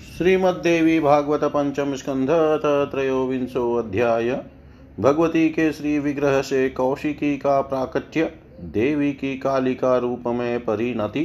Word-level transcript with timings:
श्रीमद्देवी 0.00 1.00
भागवत 1.00 1.44
पंचम 1.44 1.94
स्कंध 1.94 2.28
त्रयोविंशो 2.90 3.74
अध्याय। 3.74 4.30
भगवती 5.00 5.48
के 5.48 5.72
श्री 5.72 5.98
विग्रह 5.98 6.40
से 6.42 6.68
कौशिकी 6.68 7.36
का 7.36 7.60
प्राकट्य, 7.60 8.24
देवी 8.60 9.12
की 9.12 9.38
कालिका 9.38 9.96
रूप 9.98 10.22
में 10.26 10.60
परिणति। 10.60 11.24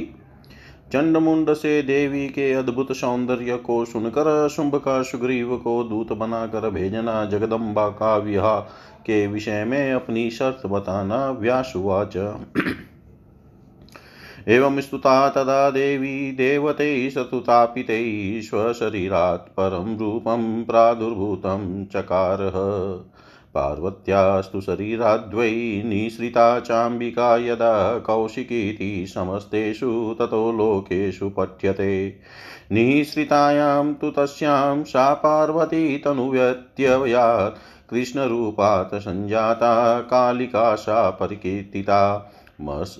चंडमुंड 0.92 1.52
से 1.52 1.82
देवी 1.82 2.26
के 2.28 2.52
अद्भुत 2.52 2.92
सौंदर्य 2.92 3.56
को 3.56 3.84
सुनकर 3.84 4.48
शुंभ 4.48 4.74
का 4.74 5.02
सुग्रीव 5.02 5.56
को 5.56 5.82
दूत 5.84 6.12
बनाकर 6.12 6.70
भेजना 6.70 7.24
जगदम्बा 7.24 7.88
का 7.88 8.16
विवाह 8.16 8.60
के 9.06 9.26
विषय 9.26 9.64
में 9.64 9.92
अपनी 9.92 10.30
शर्त 10.30 10.66
बताना 10.66 11.30
व्यासुवाच। 11.30 12.16
एवं 14.48 14.80
स्तुता 14.80 15.28
तदा 15.28 15.70
देवी 15.70 16.32
देवते 16.32 17.10
सतुतापिते 17.10 18.42
स्वशरीरात् 18.42 19.48
परं 19.48 19.98
रूपं 19.98 20.64
प्रादुर्भूतं 20.64 21.86
चकारः। 21.86 22.52
पार्वत्यास्तु 23.54 24.60
शरीराद्वै 24.60 25.82
निःसृता 25.86 26.60
चाम्बिका 26.60 27.36
यदा 27.36 27.98
कौशिकीति 27.98 29.06
समस्तेषु 29.06 30.16
ततो 30.18 30.52
लोकेषु 30.52 31.28
पठ्यते। 31.28 32.16
निःसृतायां 32.72 33.94
तु 33.94 34.10
तस्यां 34.10 34.84
सा 34.84 35.14
पार्वती 35.14 35.98
तनुव्यत्यवयात्। 35.98 37.90
कृष्णरूपात् 37.90 38.94
सञ्जाता 38.94 40.00
कालिका 40.00 40.74
सा 40.74 41.10
परिकीर्तिता। 41.10 42.32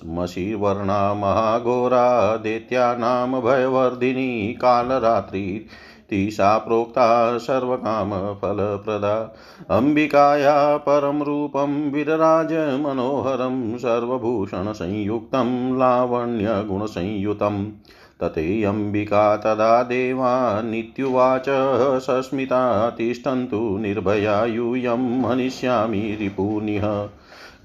मशीवर्णा 0.05 1.13
महाघोरा 1.13 2.35
दैत्यानां 2.35 3.41
भयवर्धिनी 3.41 4.53
कालरात्रि। 4.53 5.65
तीसा 6.09 6.57
प्रोक्ता 6.57 7.37
सर्वकामफलप्रदा 7.37 9.35
अम्बिकाया 9.69 10.77
परं 10.77 11.21
रूपं 11.21 11.91
विरराजमनोहरं 11.91 13.77
सर्वभूषणसंयुक्तं 13.77 15.79
लावण्यगुणसंयुतं 15.79 17.71
ततेऽम्बिका 18.21 19.37
तदा 19.37 19.83
देवा 19.83 20.61
नित्युवाच 20.61 21.45
सस्मिता 22.03 22.89
तिष्ठन्तु 22.89 23.77
निर्भया 23.77 24.45
यूयं 24.45 25.25
हनिष्यामि 25.25 26.17
रिपुनिह। 26.21 27.09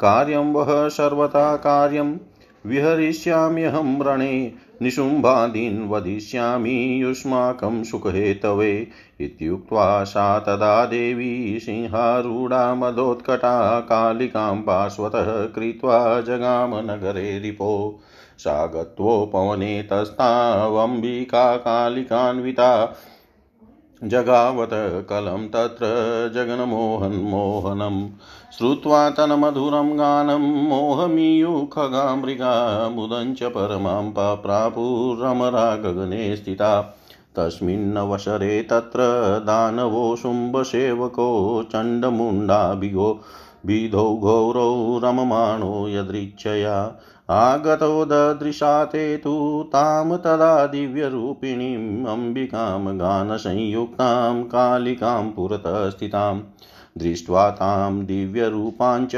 कार्यं 0.03 0.53
वः 0.53 0.89
सर्वथा 0.89 1.57
कार्यं। 1.57 2.19
विहरिष्याम्यहं 2.67 4.03
रणे, 4.03 4.53
निशुम्भादीन् 4.83 5.89
वदिष्यामि 5.89 7.03
युष्माकं 7.03 7.85
सुखहेतवे। 7.85 8.89
इत्युक्त्वा 9.21 10.05
सा 10.05 10.39
तदा 10.39 10.85
देवी 10.85 11.61
सिंहारूढा 11.61 12.75
मदोत्कटा 12.75 13.81
कालिकां 13.81 14.57
पार्श्वतः 14.57 15.47
कृत्वा 15.47 16.21
जगामनगरे 16.21 17.39
रिपो। 17.39 18.01
सा 18.39 18.67
गत्वोपवने 18.67 19.83
तस्तावम्बिका 19.83 21.57
कालिकान्विता 21.57 22.97
जगावत 24.05 24.71
कलं 25.11 25.49
तत्र 25.49 25.87
जगन्मोहन्मोहनम् 26.35 28.09
श्रुत्वा 28.59 29.11
तन्मधुरं 29.11 29.99
गानं 29.99 30.69
मोहमीयुखगा 30.69 32.17
मृगा 32.17 32.89
मुदञ्च 32.89 33.43
परमां 33.43 34.37
प्रापुरमरा 34.37 35.77
गगने 35.77 36.37
स्थिता। 36.37 36.99
तस्मिन्नवसरे 37.37 38.63
तत्र 38.63 38.99
दानवो 39.47 40.17
शुम्भसेवको 40.17 41.63
चण्डमुण्डाभिगो। 41.73 43.21
विधौ 43.67 44.17
घोरौ 44.17 45.01
रममाणो 45.05 45.89
यदृच्छया। 45.89 47.01
आगतो 47.33 48.05
ददृशा 48.05 48.85
ते 48.85 49.17
तु 49.17 49.35
तां 49.73 50.17
तदा 50.17 50.67
दिव्यरूपिणीम् 50.67 52.07
अम्बिकां 52.07 52.99
गानसंयुक्तां 53.01 54.43
कालिकां 54.45 55.31
पुरतः 55.31 55.91
स्थिताम् 55.91 56.43
दृष्ट्वा 56.99 57.51
तां 57.51 58.07
दिव्यरूपाञ्च 58.07 59.13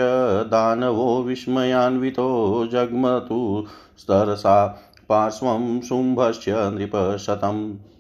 दानवो 0.50 1.22
विस्मयान्वितो 1.22 2.28
जग्मतु 2.72 3.64
स्तरसा 3.98 4.66
पार्श्वं 5.08 5.80
शुम्भस्य 5.80 6.52
नृपशतम्। 6.56 7.93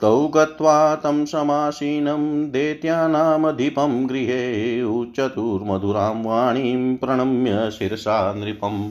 तौ 0.00 0.26
गत्वा 0.26 0.94
तं 0.94 1.24
समासीनं 1.24 2.50
दैत्यानामधिपं 2.50 4.06
गृहे 4.08 4.82
उच्चतुर्मधुरां 4.82 6.14
वाणीं 6.22 6.96
प्रणम्य 6.96 7.70
शिरसा 7.70 8.32
नृपम् 8.32 8.82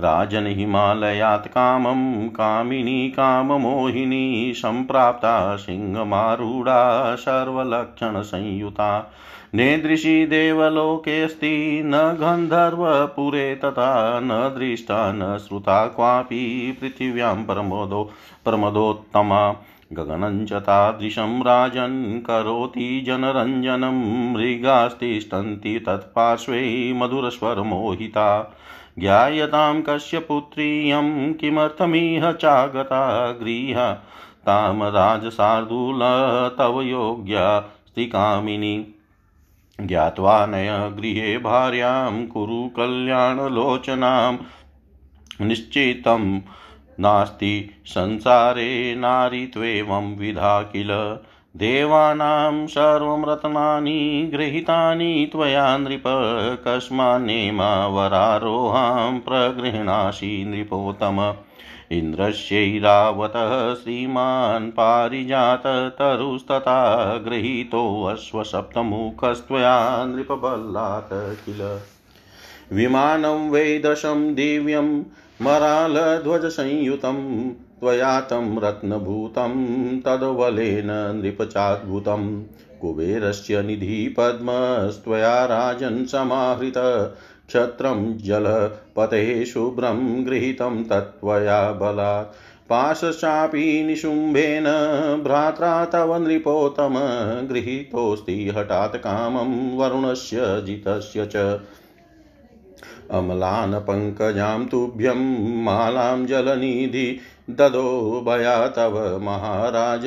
राजन् 0.00 0.46
हिमालयात् 0.46 1.46
कामं 1.46 2.28
कामिनी 2.28 3.08
काममोहिनी 3.08 4.52
सम्प्राप्ता 4.56 5.34
सिंहमारूढा 5.56 6.80
सर्वलक्षणसंयुता 7.14 8.88
नेदृशी 9.54 10.26
देवलोकेऽस्ति 10.26 11.82
न 11.84 11.98
गन्धर्वपुरे 12.20 13.54
तथा 13.54 14.20
न 14.20 14.38
दृष्टा 14.58 15.00
न 15.12 15.36
श्रुता 15.38 15.86
क्वापि 15.86 16.44
पृथिव्यां 16.80 17.36
प्रमोदो 17.44 18.02
प्रमदोत्तमा 18.44 19.42
गगनं 19.92 20.46
च 20.46 20.52
तादृशं 20.52 21.42
राजन् 21.42 22.20
करोति 22.20 23.04
जनरञ्जनं, 23.06 24.32
मृगास्तिष्ठन्ति 24.32 25.78
तत्पार्श्वे 25.78 26.92
मधुरस्वरमोहिता। 26.92 28.56
ज्ञायतां 28.98 29.82
कस्य 29.82 30.18
पुत्रीयं 30.18 31.34
किमर्थमिह 31.34 32.32
चागता 32.32 33.32
गृह? 33.32 33.92
तां 34.46 34.90
राजशार्दूल 34.90 36.00
तव 36.58 36.82
योग्यास्ति 36.82 38.06
कामिनी 38.06 38.94
ज्ञात्वा 39.80 40.46
नय 40.46 40.92
गृहे 41.00 41.38
भार्यां 41.38 42.26
कुरु 42.26 42.68
कल्याणलोचनां 42.68 44.36
निश्चितं 45.46 46.40
नास्ति 47.00 47.70
संसारे 47.86 48.94
नारीत्वेवं 48.94 50.16
विधा 50.16 50.62
किल। 50.62 51.18
देवानां 51.56 52.66
सर्वं 52.66 53.24
रत्नानि 53.24 54.30
गृहीतानि 54.34 55.28
त्वया 55.32 55.78
नृप 55.78 56.02
कस्मान्नेमा 56.68 57.86
वरारोहां 57.86 59.18
प्रगृह्णासि 59.18 60.44
नृपोत्तम। 60.48 61.34
इन्द्रस्यैरावतः 61.90 63.74
श्रीमान् 63.74 64.70
पारिजाततरुस्तथा 64.70 67.16
गृहीतोऽश्वसप्तमुखस्त्वया 67.16 70.04
नृपबल्लात् 70.04 71.46
किल। 71.46 71.80
विमानं 72.72 73.50
वै 73.50 73.82
दिव्यं 74.34 75.02
मरालध्वजसंयुतं 75.42 77.50
त्वया 77.50 78.20
तं 78.20 78.60
रत्नभूतं, 78.60 79.50
तद्वलेन 80.00 81.20
नृपचाद्भुतं। 81.22 82.44
कुबेरस्य 82.80 83.62
निधिपद्मस्त्वया 83.62 85.44
राजन् 85.44 86.06
समाहृत, 86.06 86.74
क्षत्रं 87.46 88.18
जलपते 88.18 89.44
शुभ्रं 89.44 90.26
गृहीतं 90.26 90.84
तत्त्वया 90.84 91.72
बलात्। 91.72 92.34
पाशचापि 92.70 93.82
निशुम्भेन 93.82 94.64
भ्रात्रा 95.24 95.84
तव 95.84 96.16
नृपोत्तम, 96.16 96.94
गृहीतोऽस्ति 97.48 98.52
हठात् 98.56 98.96
कामं 98.96 99.76
वरुणस्य 99.76 100.62
जितस्य 100.66 101.26
च। 101.26 101.60
अमलान् 103.12 103.74
पङ्कजां 103.74 104.66
तुभ्यं 104.66 105.20
मालां 105.62 106.26
जलनिधि 106.26 107.20
ददो 107.50 108.24
भया 108.26 108.68
तव 108.68 109.20
महाराज 109.22 110.02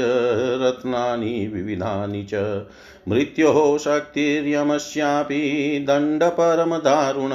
रत्नानि 0.61 1.47
विविधानि 1.53 2.23
च। 2.23 2.65
मृत्योः 3.07 3.77
शक्तिर्यमस्यापि 3.77 5.39
दण्डपरमदारुण 5.87 7.31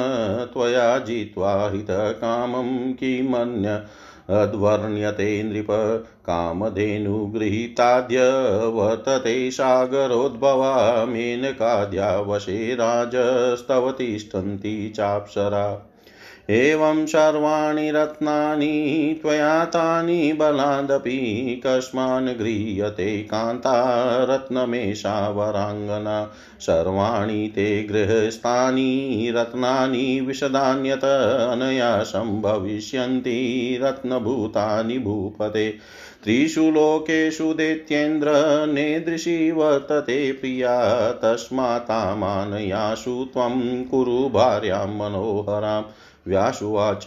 त्वया 0.53 0.99
जित्वा 0.99 1.69
हृतकामं 1.69 2.93
किमन्य 2.93 3.83
अद्वर्ण्यते 4.31 5.43
नृप 5.43 5.67
कामधेनुगृहीताद्य 6.27 8.19
वर्तते 8.69 9.51
सागरोद्भवा 9.51 11.05
मेनकाद्या 11.05 12.21
वशे 12.21 12.75
राजस्तव 12.75 13.91
तिष्ठन्ति 13.91 14.93
चाप्सरा। 14.97 15.90
एवं 16.51 17.07
सर्वाणि 17.07 17.91
रत्नानि, 17.91 19.19
त्वया 19.23 19.65
तानि 19.65 20.33
बलादपि 20.33 21.63
कस्मान् 21.67 22.29
गृह्यते 22.29 23.23
कान्ता 23.23 24.27
रत्नमेषा 24.31 25.29
वराङ्गना। 25.29 26.31
सर्वाणि 26.61 27.53
ते 27.55 27.83
गृहस्थानि, 27.83 29.33
रत्नानि 29.37 30.21
विशदान्यत 30.21 31.49
अनया 31.53 32.03
सम्भविष्यन्ति, 32.03 33.79
रत्नभूतानि 33.83 34.99
भूपते। 34.99 35.75
त्रिषु 36.25 36.61
लोकेषु 36.61 37.55
दैत्येन्द्र 37.55 38.31
नेदृशी 38.73 39.51
वर्तते 39.51 40.33
प्रिया 40.33 41.11
तस्मात्तामानयासु 41.11 43.27
त्वं 43.33 43.85
कुरु 43.85 44.29
भार्यां 44.29 44.89
मनोहरां 44.89 45.83
व्यासुवाच। 46.29 47.07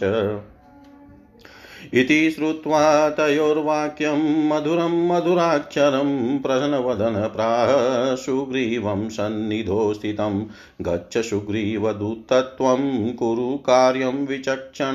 इति 1.94 2.30
श्रुत्वा 2.30 3.10
तयोर्वाक्यं 3.10 4.48
मधुरं 4.48 5.08
मधुराक्षरं 5.08 6.38
प्रसन्नवदन 6.38 7.30
प्राह 7.36 7.66
सुग्रीवं 8.16 9.08
सन्निधो 9.08 9.94
स्थितं। 9.94 10.46
गच्छ 10.82 11.18
सुग्रीवदूतत्वं 11.18 13.12
कुरु 13.12 13.56
कार्यं 13.56 14.26
विचक्षण 14.26 14.92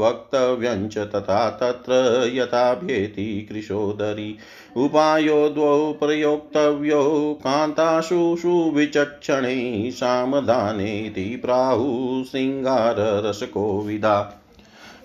वक्तव्यं 0.00 0.88
च 0.88 0.98
तथा 0.98 1.50
तत्र 1.50 1.92
यथाभ्येति 2.34 3.48
कृशोदरी। 3.52 4.38
उपायो 4.76 5.48
द्वौ 5.48 5.92
प्रयोक्तव्यौ 5.92 7.34
कान्ताशु 7.34 8.36
सुविचक्षणे 8.38 9.90
सामधानेति 9.90 11.40
प्राहुः 11.44 12.24
शृङ्गाररसकोविदा 12.24 14.36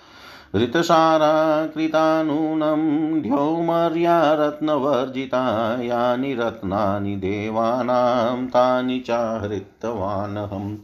ऋतसारा 0.54 1.66
कृतानूनं 1.66 2.82
ढ्यौमर्या 3.22 4.19
रत्नवर्जिता 4.34 5.44
यानि 5.82 6.34
रत्नानि 6.34 7.16
देवानां 7.16 8.46
तानि 8.46 8.99
चाहृतवानहं 9.06 10.75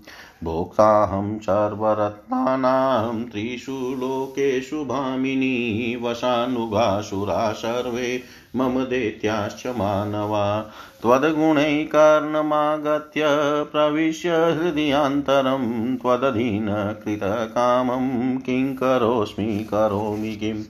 भोक्ताहं 0.44 1.38
सर्वरत्नानां 1.38 3.25
त्रिषु 3.25 3.73
लोकेषु 3.73 4.85
भामिनी 4.85 5.97
वशानुगासुरा 6.03 7.53
सर्वे 7.53 8.23
मम 8.56 8.85
दैत्याश्च 8.85 9.67
मानवा। 9.67 10.71
त्वद्गुणैकर्णमागत्य 11.03 13.25
प्रविश्य 13.73 14.31
हृदयान्तरं 14.31 15.97
त्वदधीनकृतकामं 15.97 18.39
किं 18.39 18.75
करोऽस्मि, 18.75 19.69
करोमि 19.71 20.37
किम्? 20.37 20.62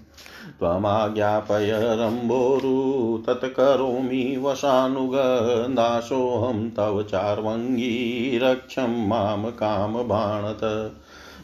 त्वमाज्ञापय 0.59 1.69
रम्भोरु 1.73 3.23
तत्करोमि 3.27 4.41
वशानुगदासोऽहं 4.43 6.71
तव 6.71 7.03
चार्वङ्गी 7.03 8.41
रक्षं 8.43 9.09
माँ 9.09 9.51
कामबाणत 9.51 10.93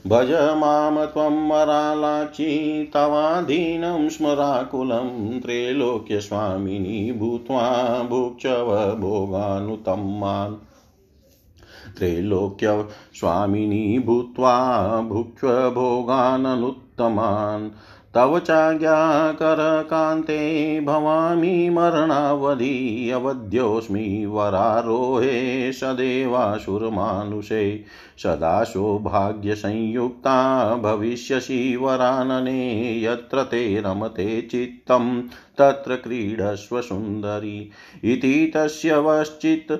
भज 0.06 0.32
माँ 0.32 1.06
त्वं 1.06 1.48
मरालाची 1.48 2.90
तवाधीनं 2.94 4.08
स्मराकुलं 4.08 5.40
त्रैलोक्यस्वामिनी 5.40 7.12
भूत्वा 7.12 8.02
भुक्षव 8.02 8.96
भोगानुतं 9.00 10.20
मान् 10.20 10.54
त्रैलोक्यस्वामिनी 11.96 13.98
भूत्वा 13.98 15.00
भुक्ष्व 15.00 15.70
भोगाननुत्तमान्। 15.70 17.70
तव 18.14 18.38
चाज्ञाकरकान्ते 18.38 20.80
भवामि 20.80 21.70
मरणावधि 21.70 23.10
अवध्योऽस्मि 23.10 24.26
वरारोहे 24.26 25.72
सदेवासुरमानुषे 25.72 27.84
सदा 28.18 28.64
सौभाग्यसंयुक्ता 28.64 30.76
भविष्यसि 30.76 31.76
वरानने 31.76 33.02
यत्र 33.02 33.42
ते 33.42 33.80
रमते 33.80 34.42
चित्तं 34.42 35.28
तत्र 35.58 35.96
क्रीडस्व 35.96 36.80
सुन्दरी। 36.80 37.70
इति 38.04 38.52
तस्य 38.56 38.96
वश्चित्, 38.96 39.72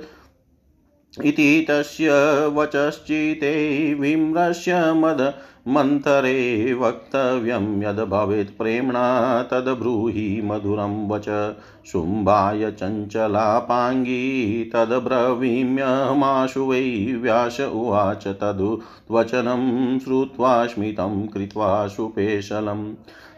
इति 1.25 1.66
तस्य 1.70 2.11
वचश्चिते 2.47 3.94
विम्रस्य 3.94 4.92
मद 4.92 5.35
मन्थरे 5.68 6.73
वक्तव्यं 6.75 7.66
यद् 7.83 8.00
भवेत् 8.11 8.50
प्रेम्णा 8.59 9.04
तद्ब्रूहि 9.42 10.40
मधुरं 10.44 10.97
वच 11.09 11.28
शुम्भाय 11.90 12.71
चञ्चलापाङ्गी 12.80 14.18
तद्ब्रवीम्यमाशु 14.75 16.64
वै 16.66 16.83
व्यास 17.23 17.61
उवाच 17.61 18.26
तदु 18.42 18.71
वचनं 19.11 19.99
श्रुत्वा 19.99 20.54
स्मितं 20.66 21.26
कृत्वा 21.26 21.87
सुपेशलम् 21.87 22.87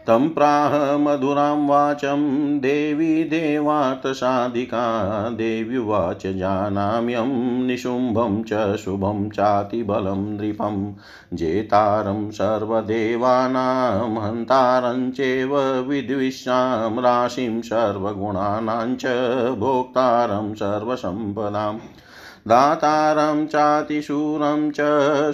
तं 0.07 0.29
प्राह 0.29 0.97
मधुरां 0.97 1.67
वाचं, 1.67 2.59
देवी 2.59 3.23
देवातसाधिका 3.23 5.29
देव्युवाच 5.29 6.27
जानाम्यं, 6.27 7.67
निशुम्भं 7.67 8.43
च 8.43 8.75
शुभं, 8.75 9.29
चातिबलं 9.29 10.37
नृपं, 10.37 10.93
जेतारं 11.33 12.31
सर्वदेवानां, 12.31 14.21
हन्तारं 14.21 15.11
चैव 15.11 15.59
विद्विषां, 15.59 17.01
राशिं 17.01 17.61
सर्वगुणानां 17.61 18.95
च, 18.95 19.05
भोक्तारं 19.59 20.53
सर्वसम्पदाम्। 20.53 21.79
दातारं 22.47 23.47
चातिशूरं 23.47 24.71
च 24.71 24.75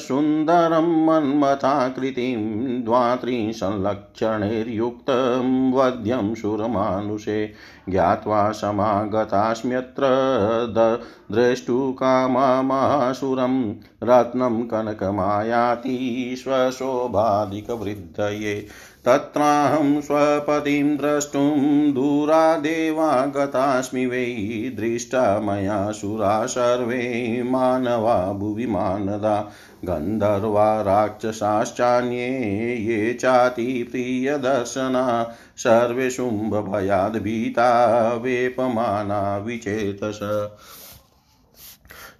सुन्दरं 0.01 1.05
मन्मथाकृतिं 1.05 2.83
द्वात्रिंशल्लक्षणैर्युक्तं 2.83 5.71
वध्यं 5.71 6.35
सुरमानुषे 6.35 7.53
ज्ञात्वा 7.89 8.51
समागतास्म्यत्र 8.51 10.03
द्रष्टुकामामासुरं 11.31 13.73
रत्नं 14.03 14.63
कनकमायाति 14.63 16.35
स्वशोभाधिकवृद्धये 16.37 18.67
तत्राहं 19.05 20.01
स्वपतिं 20.01 20.97
द्रष्टुं 20.97 21.59
दूरादेवा 21.93 23.25
गतास्मि 23.25 24.05
वै 24.05 24.25
दृष्टा 24.75 25.39
मया 25.39 25.91
सुरा 25.91 26.45
सर्वे 26.45 27.43
मानवा 27.43 28.33
भुवि 28.33 28.65
मानदा 28.65 29.51
गन्धर्वा 29.85 30.81
राक्षसाश्चान्ये 30.81 32.29
ये 32.75 33.13
चाति 33.13 33.87
प्रियदर्शना 33.91 35.35
सर्वे 35.57 36.09
शुम्भभयाद्भीता 36.09 37.69
वेपमाना 38.13 39.37
विचेतस। 39.37 40.19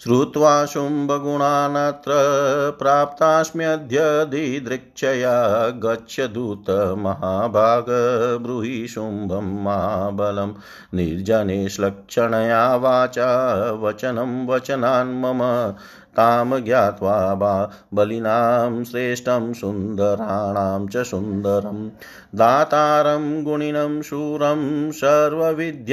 श्रुत्वा 0.04 0.54
शुम्भगुणानत्र 0.66 2.14
प्राप्तास्म्यद्य 2.80 4.00
दिदृक्षया 4.26 5.36
गच्छ 5.84 6.20
दूतमहाभाग 6.34 7.86
ब्रूहि 8.44 8.88
शुम्भं 8.88 9.54
महाबलं 9.64 10.54
निर्जने 10.94 11.58
श्लक्षणया 11.70 12.66
वाचा 12.76 13.30
वचनं 13.84 14.46
वचनान् 14.48 15.16
मम 15.22 15.42
तां 16.16 16.64
ज्ञात्वा 16.64 17.34
बा 17.34 17.70
बलिनां 17.94 18.84
श्रेष्ठं 18.84 19.54
सुन्दराणां 19.54 20.88
च 20.88 20.98
सुन्दरं। 20.98 21.90
दातारं 22.36 23.44
गुणिनं 23.44 24.02
शूरं 24.02 24.92
सर्वविद्याविशारदं, 24.92 25.88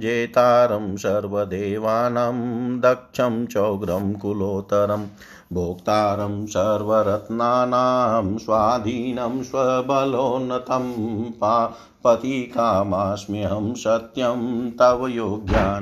जेतारं 0.00 0.96
सर्वदेवानां 0.96 2.34
दक्षं 2.80 3.46
चौग्रं 3.46 4.14
कुलोत्तरम् 4.14 5.06
भोक्तारं 5.52 6.46
सर्वरत्नानां 6.46 8.38
स्वाधीनं 8.38 9.42
स्वबलोन्नतं 9.42 10.92
पा 11.22 11.74
पतिकामास्म्यहं 12.04 13.74
सत्यं 13.74 14.70
तव 14.70 15.06
योग्या 15.06 15.80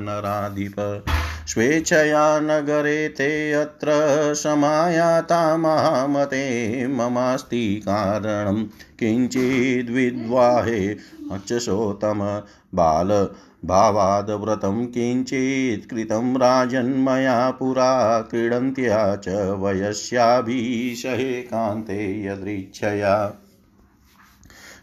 स्वेच्छया 1.47 2.39
नगरे 2.39 3.09
ते 3.09 3.51
अत्र 3.53 3.87
समायाता 4.33 5.57
महामते। 5.57 6.87
ममास्ति 6.87 7.75
कारणं 7.75 8.63
किञ्चिद्विद्वाहे 8.99 10.87
अचसोतम 11.31 12.41
बाल 12.75 13.29
भावादव्रतं 13.65 14.85
किञ्चित् 14.85 15.89
कृतं 15.89 16.37
राजन्मया 16.37 17.51
पुरा 17.51 18.21
क्रीडन्त्या 18.21 19.15
च 19.15 19.29
वयस्याभिषहे 19.59 21.41
कान्ते 21.41 22.25
यदृच्छया। 22.25 23.33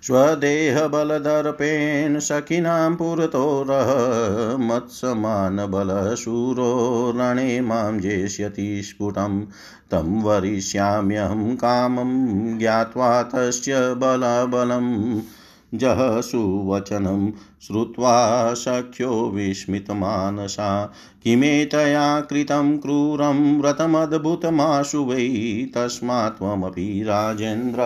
स्वदेहबलदर्पेण 0.02 2.18
सखिनां 2.18 2.96
पुरतोरः 2.96 4.56
मत्समानबलशूरो 4.56 7.12
रणे 7.16 7.60
माँ 7.60 7.98
जेष्यति 7.98 8.82
स्फुटं। 8.82 9.46
तं 9.90 10.22
वरिष्याम्यहं 10.22 11.56
कामं 11.56 12.58
ज्ञात्वा 12.58 13.22
तस्य 13.22 13.74
बलबलम्। 13.74 15.20
जहसुवचनं 15.74 17.30
श्रुत्वा 17.66 18.54
सख्यो 18.54 19.30
विस्मितमानसा। 19.34 20.92
किमेतया 21.24 22.20
कृतं 22.20 22.78
क्रूरं 22.78 23.60
व्रतमद्भुतमाशु 23.60 25.04
वै 25.04 25.28
तस्मात् 25.74 26.42
राजेन्द्र 27.02 27.78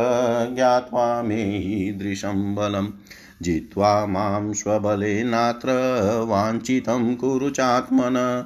ज्ञात्वा 0.55 1.23
मे 1.23 1.59
ईदृशं 1.89 2.55
बलम्। 2.55 2.89
जित्वा 3.43 4.07
माँ 4.07 4.53
स्वबलेनात्र 4.53 5.69
वाञ्छितं 6.29 7.17
कुरु 7.17 7.51
चात्मन। 7.51 8.45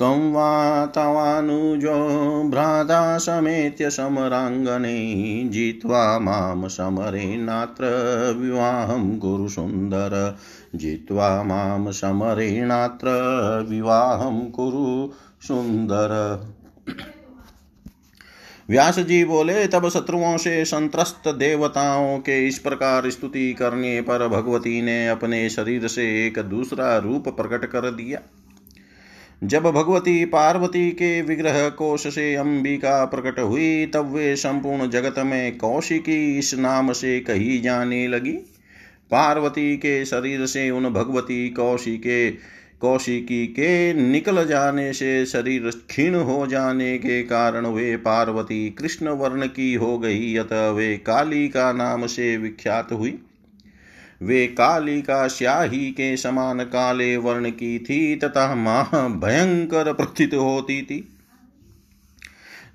त्वं 0.00 0.32
वा 0.32 0.86
तवानुजो 0.86 2.42
भ्राता 2.50 3.18
समेत्य 3.18 3.90
समराङ्गने 3.90 5.42
जित्वा 5.48 6.18
माँ 6.18 6.68
समरेणात्र 6.68 7.84
विवाहं 8.38 9.18
कुरु 9.18 9.48
सुन्दर। 9.48 10.38
जित्वा 10.74 11.42
माँ 11.42 11.92
समरेणात्र 11.92 13.08
विवाहं 13.70 14.50
कुरु 14.50 15.12
सुन्दर। 15.46 16.40
व्यास 18.70 18.98
जी 18.98 19.24
बोले, 19.24 19.66
तब 19.66 19.88
शत्रुओं 19.88 20.36
से 20.36 20.64
संत्रस्त 20.64 21.28
देवताओं 21.28 22.18
के 22.18 22.48
इस 22.48 22.58
प्रकार 22.58 23.10
स्तुति 23.10 23.52
करने 23.52 24.00
पर 24.00 24.28
भगवती 24.28 24.82
ने 24.82 25.08
अपने 25.08 25.50
शरीर 25.50 25.88
से 25.88 26.26
एक 26.26 26.38
दूसरा 26.38 26.98
रूप 26.98 27.28
प्रकट 27.28 27.64
कर 27.64 27.90
दिया। 27.90 28.18
जब 29.44 29.62
भगवती 29.62 30.24
पार्वती 30.24 30.90
के 30.90 31.22
विग्रह 31.22 31.68
कोश 31.68 32.06
से 32.14 32.34
अंबिका 32.34 33.04
प्रकट 33.04 33.38
हुई, 33.40 33.86
तब 33.86 34.12
वे 34.14 34.36
संपूर्ण 34.36 34.90
जगत 34.90 35.14
में 35.18 35.56
कौशिकी 35.58 36.38
इस 36.38 36.54
नाम 36.54 36.92
से 36.92 37.20
कही 37.20 37.58
जाने 37.60 38.08
लगी। 38.08 38.32
पार्वती 39.10 39.76
के 39.76 40.04
शरीर 40.04 40.46
से 40.46 40.70
उन 40.70 40.88
भगवती 40.88 41.50
कौशिके 41.50 42.30
कौशिकी 42.80 43.46
के 43.46 43.94
निकल 43.94 44.46
जाने 44.46 44.92
से 44.92 45.26
शरीर 45.26 45.70
क्षीण 45.88 46.14
हो 46.14 46.46
जाने 46.46 46.98
के 46.98 47.22
कारण 47.22 47.66
वे 47.66 47.96
पार्वती 47.96 48.70
कृष्ण 48.70 49.08
वर्ण 49.08 49.46
की 49.46 49.74
हो 49.74 49.98
गई, 49.98 50.36
अतः 50.36 50.70
वे 50.70 50.96
काली 50.96 51.48
का 51.48 51.72
नाम 51.72 52.06
से 52.06 52.36
विख्यात 52.36 52.92
हुई। 52.92 53.18
वे 54.22 54.46
काली 54.46 55.02
का 55.02 55.26
स्याही 55.28 55.90
के 55.90 56.16
समान 56.16 56.60
काले 56.60 57.16
वर्ण 57.16 57.50
की 57.50 57.78
थी, 57.78 58.16
तथा 58.16 58.54
महा 58.54 59.08
भयंकर 59.08 59.92
प्रथित 59.92 60.34
होती 60.34 60.82
थी। 60.82 61.16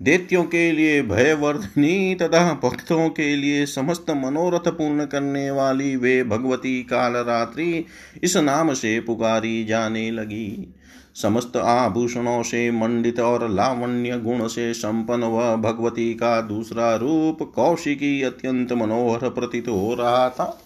दैत्यों 0.01 0.43
के 0.43 0.71
लिए 0.71 1.01
भयवर्धनी 1.01 2.15
तथा 2.15 2.59
भक्तों 2.63 3.09
के 3.09 3.35
लिए 3.35 3.65
समस्त 3.65 4.09
मनोरथ 4.09 4.67
पूर्ण 4.67 5.05
करने 5.05 5.51
वाली 5.51 5.95
वे 5.95 6.23
भगवती 6.23 6.83
काल 6.83 7.13
रात्रि 7.13 7.85
इस 8.23 8.37
नाम 8.37 8.73
से 8.73 8.99
पुकारी 8.99 9.65
जाने 9.65 10.11
लगी। 10.11 10.73
समस्त 11.15 11.57
आभूषणों 11.57 12.43
से 12.43 12.71
मंडित 12.71 13.19
और 13.19 13.49
लावण्य 13.49 14.17
गुण 14.19 14.47
से 14.47 14.73
संपन्न 14.73 15.23
वह 15.23 15.55
भगवती 15.55 16.13
का 16.13 16.41
दूसरा 16.41 16.95
रूप 16.95 17.51
कौशिकी 17.55 18.21
अत्यंत 18.21 18.73
मनोहर 18.73 19.29
प्रतीत 19.29 19.67
हो 19.67 19.93
रहा 19.93 20.29
था। 20.29 20.61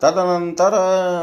तदनंतर 0.00 0.74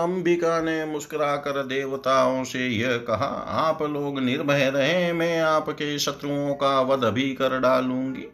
अंबिका 0.04 0.62
ने 0.62 0.86
मुस्कुरा 0.86 1.36
कर 1.36 1.64
देवताओं 1.64 2.44
से 2.44 2.68
यह 2.68 2.98
कहा, 2.98 3.26
आप 3.48 3.82
लोग 3.82 4.20
निर्भय 4.20 4.70
रहे, 4.70 5.14
मैं 5.14 5.40
आपके 5.40 6.00
शत्रुओं 6.00 6.54
का 6.54 6.82
वध 6.82 7.04
भी 7.04 7.34
कर 7.34 7.60
डालूँगी। 7.60 8.28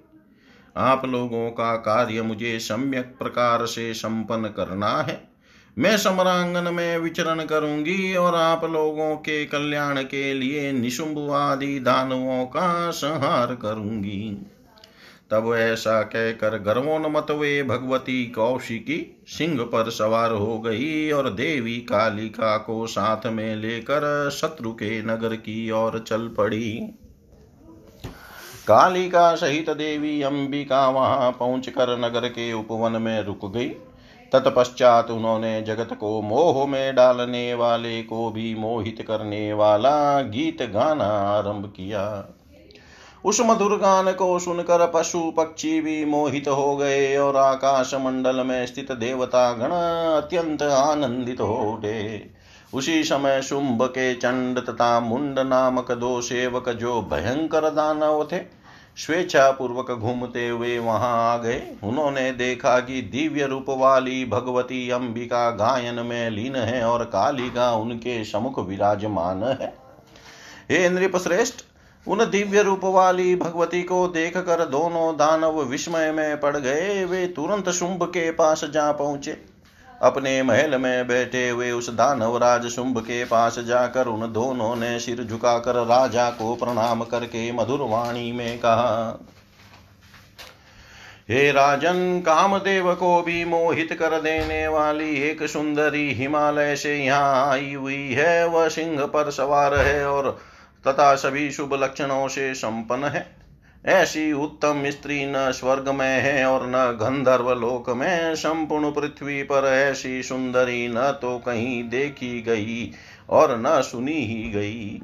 आप 0.78 1.06
लोगों 1.06 1.50
का 1.50 1.76
कार्य 1.76 2.22
मुझे 2.22 2.60
सम्यक 2.60 3.16
प्रकार 3.20 3.66
से 3.66 3.94
संपन्न 3.94 4.48
करना 4.48 4.98
है। 5.02 5.22
मैं 5.78 5.98
समरांगन 5.98 6.74
में 6.74 6.98
विचरण 6.98 7.46
करूँगी 7.46 8.16
और 8.16 8.36
आप 8.36 8.64
लोगों 8.66 9.16
के 9.16 9.46
कल्याण 9.46 10.02
के 10.02 10.34
लिए 10.34 10.72
निशुंभ 10.72 11.32
आदि 11.32 11.80
दानवों 11.80 12.46
का 12.46 12.92
संहार 12.92 13.56
करूँगी। 13.56 14.46
तब 15.32 15.54
ऐसा 15.56 16.02
कहकर 16.02 16.58
गर्वोन्मत 16.58 17.32
वे 17.32 17.64
भगवती 17.64 18.26
कौशिकी 18.26 19.26
सिंह 19.28 19.64
पर 19.64 19.90
सवार 19.90 20.32
हो 20.32 20.60
गई 20.60 21.12
और 21.12 21.30
देवी 21.30 21.78
कालिका 21.78 22.58
को 22.58 22.88
साथ 22.88 23.28
में 23.28 23.56
लेकर 23.56 24.30
शत्रु 24.30 24.72
के 24.72 25.02
नगर 25.02 25.36
की 25.36 25.72
ओर 25.72 26.00
चल 26.00 26.28
पड़ी। 26.28 26.72
कालिका 28.68 29.36
सहित 29.36 29.70
देवी 29.70 30.22
अंबिका 30.22 30.90
वहाँ 30.90 31.32
पहुंचकर 31.32 31.98
नगर 31.98 32.28
के 32.28 32.54
उपवन 32.54 33.02
में 33.02 33.22
रुक 33.24 33.54
गई। 33.54 33.70
तत्पश्चात 34.32 35.12
उन्होंने 35.12 35.62
जगत 35.62 35.94
को 36.00 36.22
मोह 36.22 36.66
में 36.68 36.96
डालने 36.96 37.54
वाले 37.54 38.04
को 38.04 38.30
भी 38.30 38.56
मोहित 38.56 39.06
करने 39.08 39.54
वाला 39.54 40.22
गीत 40.22 40.62
गाना 40.62 41.06
आरंभ 41.06 41.74
किया। 41.78 42.34
उस 43.26 43.42
मधुर 43.42 43.76
गान 43.78 44.12
को 44.14 44.38
सुनकर 44.40 44.86
पशु 44.88 45.20
पक्षी 45.38 45.80
भी 45.82 46.04
मोहित 46.06 46.48
हो 46.48 46.76
गए 46.78 47.16
और 47.18 47.38
आकाश 47.38 47.94
मंडल 47.94 48.44
में 48.44 48.66
स्थित 48.66 48.92
देवता 48.92 49.52
गण 49.54 49.72
अत्यंत 50.18 50.62
आनंदित 50.64 51.42
हो 51.42 51.56
उठे। 51.74 52.30
उसी 52.74 53.04
समय 53.04 53.42
शुंभ 53.42 53.84
के 53.84 54.14
चंड 54.16 54.60
तथा 54.60 55.00
मुंड 55.00 55.40
नामक 55.40 55.92
दो 55.92 56.20
सेवक 56.22 56.70
जो 56.70 57.02
भयंकर 57.02 57.70
दानव 57.70 58.28
थे 58.32 58.40
स्वेच्छा 58.98 59.50
पूर्वक 59.52 59.92
घूमते 59.92 60.48
हुए 60.48 60.78
वहाँ 60.80 61.12
आ 61.34 61.38
गए। 61.38 61.62
उन्होंने 61.84 62.32
देखा 62.32 62.80
कि 62.80 63.02
दिव्य 63.02 63.46
रूप 63.46 63.66
वाली 63.70 64.26
भगवती 64.26 64.90
अंबिका 64.90 65.50
गायन 65.52 66.00
में 66.06 66.30
लीन 66.30 66.56
है 66.56 66.84
और 66.84 67.04
कालिका 67.06 67.72
उनके 67.72 68.24
समुख 68.26 68.60
विराजमान 68.60 69.44
है। 69.44 69.74
हे 70.72 70.90
नृप 70.90 71.18
श्रेष्ठ 71.18 71.64
उन 72.08 72.24
दिव्य 72.26 72.62
रूप 72.62 72.86
वाली 72.86 73.36
भगवती 73.36 73.82
को 73.84 74.08
देख 74.08 74.38
कर 74.40 74.66
दोनों 74.66 75.14
दानव 75.16 75.62
विस्मय 75.62 76.12
में 76.12 76.40
पड़ 76.40 76.56
गए। 76.58 77.04
वे 77.06 77.26
तुरंत 77.28 77.70
शुंभ 77.70 78.04
के 78.04 78.30
पास 78.32 78.64
जा 78.66 78.92
पहुँचे। 78.92 79.38
अपने 80.02 80.42
महल 80.44 80.78
में 80.78 81.08
बैठे 81.08 81.50
हुए 81.50 81.72
उस 81.72 81.90
दानवराज 81.90 82.68
शुंभ 82.68 83.00
के 83.00 83.24
पास 83.26 83.60
जाकर 83.60 84.08
उन 84.08 84.32
दोनों 84.34 84.76
ने 84.76 85.00
सिर 85.00 85.24
झुकाकर 85.24 85.76
राजा 85.86 86.30
को 86.32 86.56
प्रणाम 86.56 87.04
करके 87.04 87.52
मधुर 87.52 87.82
वाणी 87.82 88.32
में 88.32 88.58
कहा, 88.58 89.20
हे 91.30 91.52
राजन, 91.52 92.20
कामदेव 92.20 92.94
को 92.94 93.22
भी 93.22 93.44
मोहित 93.46 93.94
कर 93.94 94.20
देने 94.22 94.68
वाली 94.68 95.10
एक 95.22 95.44
सुंदरी 95.48 96.12
हिमालय 96.14 96.76
से 96.76 96.96
यहाँ 96.98 97.50
आई 97.52 97.74
हुई 97.74 98.14
है। 98.14 98.48
वह 98.48 98.68
सिंह 98.70 99.06
पर 99.06 99.32
सवार 99.32 99.76
है 99.76 100.06
और 100.08 100.38
तथा 100.86 101.16
सभी 101.16 101.52
शुभ 101.52 101.74
लक्षणों 101.74 102.28
से 102.28 102.54
संपन्न 102.54 103.04
है। 103.04 103.26
ऐसी 103.86 104.32
उत्तम 104.34 104.84
स्त्री 104.88 105.26
न 105.26 105.52
स्वर्ग 105.52 105.90
में 105.90 106.22
है 106.22 106.46
और 106.46 106.68
न 106.68 106.98
गंधर्व 107.02 107.52
लोक 107.54 107.90
में 107.90 108.36
संपूर्ण 108.36 108.92
पृथ्वी 108.92 109.44
पर 109.44 109.68
ऐसी 109.68 110.24
सुंदरी 110.24 110.88
न 110.88 111.12
तो 111.22 111.38
कहीं 111.38 111.90
देखी 111.90 112.42
गई 112.42 112.92
और 113.30 113.58
न 113.60 113.82
सुनी 113.82 114.22
ही 114.26 114.52
गई। 114.52 115.02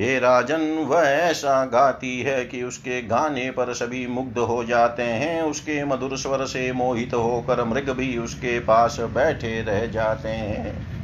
हे 0.00 0.18
राजन, 0.18 0.62
वह 0.88 1.02
ऐसा 1.02 1.64
गाती 1.64 2.20
है 2.20 2.44
कि 2.44 2.62
उसके 2.62 3.02
गाने 3.02 3.50
पर 3.50 3.72
सभी 3.72 4.06
मुग्ध 4.06 4.38
हो 4.38 4.64
जाते 4.64 5.02
हैं, 5.02 5.42
उसके 5.42 5.84
मधुर 5.84 6.16
स्वर 6.18 6.44
से 6.44 6.72
मोहित 6.72 7.14
होकर 7.14 7.64
मृग 7.64 7.90
भी 7.90 8.16
उसके 8.18 8.58
पास 8.60 8.96
बैठे 9.00 9.62
रह 9.62 9.86
जाते 9.86 10.28
हैं। 10.28 10.96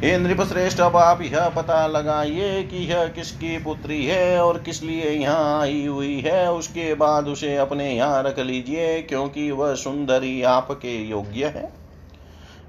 हे 0.00 0.16
नृप 0.18 0.40
श्रेष्ठ 0.42 0.80
अब 0.80 0.96
आप 0.96 1.20
यह 1.22 1.48
पता 1.48 1.86
लगाइए 1.86 2.62
कि 2.62 2.76
यह 2.90 3.06
किसकी 3.06 3.56
पुत्री 3.58 4.04
है 4.06 4.40
और 4.42 4.58
किस 4.58 4.82
लिए 4.82 5.10
यहाँ 5.10 5.60
आई 5.60 5.84
हुई 5.86 6.20
है। 6.20 6.52
उसके 6.52 6.94
बाद 6.94 7.26
उसे 7.28 7.56
अपने 7.56 7.90
यहाँ 7.90 8.22
रख 8.22 8.38
लीजिए, 8.38 9.02
क्योंकि 9.02 9.50
वह 9.50 9.74
सुंदरी 9.74 10.42
आपके 10.42 10.94
योग्य 11.10 11.46
है। 11.46 11.68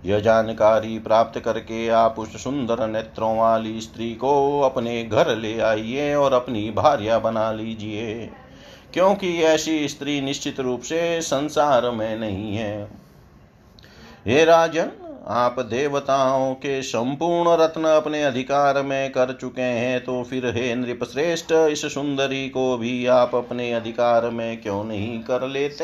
यह 0.05 0.19
जानकारी 0.19 0.97
प्राप्त 0.99 1.39
करके 1.39 1.87
आप 1.89 2.19
उस 2.19 2.35
सुंदर 2.43 2.85
नेत्रों 2.87 3.35
वाली 3.37 3.79
स्त्री 3.81 4.13
को 4.15 4.59
अपने 4.61 5.03
घर 5.03 5.35
ले 5.35 5.59
आइए 5.59 6.13
और 6.15 6.33
अपनी 6.33 6.69
भार्या 6.71 7.19
बना 7.19 7.51
लीजिए, 7.51 8.29
क्योंकि 8.93 9.31
ऐसी 9.43 9.87
स्त्री 9.87 10.19
निश्चित 10.21 10.59
रूप 10.59 10.81
से 10.81 11.21
संसार 11.21 11.89
में 11.91 12.17
नहीं 12.17 12.55
है। 12.55 12.83
हे 14.25 14.43
राजन 14.45 14.91
आप 15.27 15.59
देवताओं 15.59 16.53
के 16.53 16.81
संपूर्ण 16.81 17.61
रत्न 17.61 17.83
अपने 17.83 18.23
अधिकार 18.23 18.81
में 18.81 19.11
कर 19.11 19.37
चुके 19.41 19.61
हैं 19.61 20.03
तो 20.03 20.23
फिर 20.23 20.45
हे 20.45 20.75
नृप 20.75 21.03
श्रेष्ठ 21.03 21.51
इस 21.51 21.85
सुंदरी 21.93 22.49
को 22.49 22.77
भी 22.77 23.05
आप 23.05 23.35
अपने 23.35 23.73
अधिकार 23.73 24.29
में 24.29 24.61
क्यों 24.61 24.83
नहीं 24.83 25.19
कर 25.19 25.47
लेते? 25.47 25.83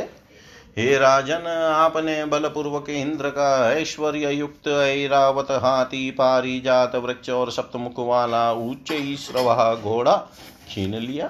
हे 0.78 0.98
राजन, 0.98 1.48
आपने 1.76 2.26
बलपूर्वक 2.26 2.90
इंद्र 2.90 3.30
का 3.30 3.72
ऐश्वर्य 3.74 4.32
युक्त 4.32 4.68
ऐरावत 4.68 5.52
हाथी 5.52 6.12
पारी 6.12 6.60
जात 6.60 6.96
वृक्ष 6.96 7.30
और 7.30 7.52
सप्तमुख 7.52 7.94
वाला 7.98 8.52
उच्च 8.52 8.94
श्रवा 9.20 9.76
घोड़ा 9.76 10.24
छीन 10.70 10.96
लिया। 10.96 11.30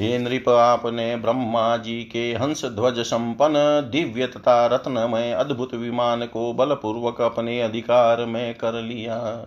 हे 0.00 0.18
नृप 0.18 0.48
आपने 0.48 1.16
ब्रह्मा 1.16 1.76
जी 1.76 2.02
के 2.04 2.32
हंस 2.34 2.64
ध्वज 2.64 2.98
संपन्न, 2.98 3.90
दिव्य 3.90 4.26
तथा 4.26 4.66
रत्नमय, 4.66 5.32
अद्भुत 5.32 5.74
विमान 5.74 6.26
को 6.26 6.52
बलपूर्वक 6.52 7.20
अपने 7.20 7.60
अधिकार 7.60 8.24
में 8.24 8.54
कर 8.54 8.82
लिया। 8.82 9.46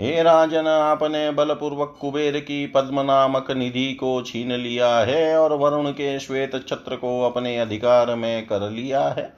हे 0.00 0.22
राजन, 0.22 0.66
आपने 0.66 1.30
बलपूर्वक 1.30 1.96
कुबेर 2.00 2.40
की 2.40 2.66
पद्म 2.66 3.00
नामक 3.00 3.50
निधि 3.50 3.92
को 3.94 4.22
छीन 4.22 4.52
लिया 4.52 4.98
है 4.98 5.38
और 5.38 5.52
वरुण 5.52 5.90
के 5.90 6.18
श्वेत 6.20 6.68
छत्र 6.68 6.96
को 6.96 7.22
अपने 7.22 7.58
अधिकार 7.58 8.14
में 8.14 8.46
कर 8.46 8.70
लिया 8.70 9.08
है। 9.08 9.32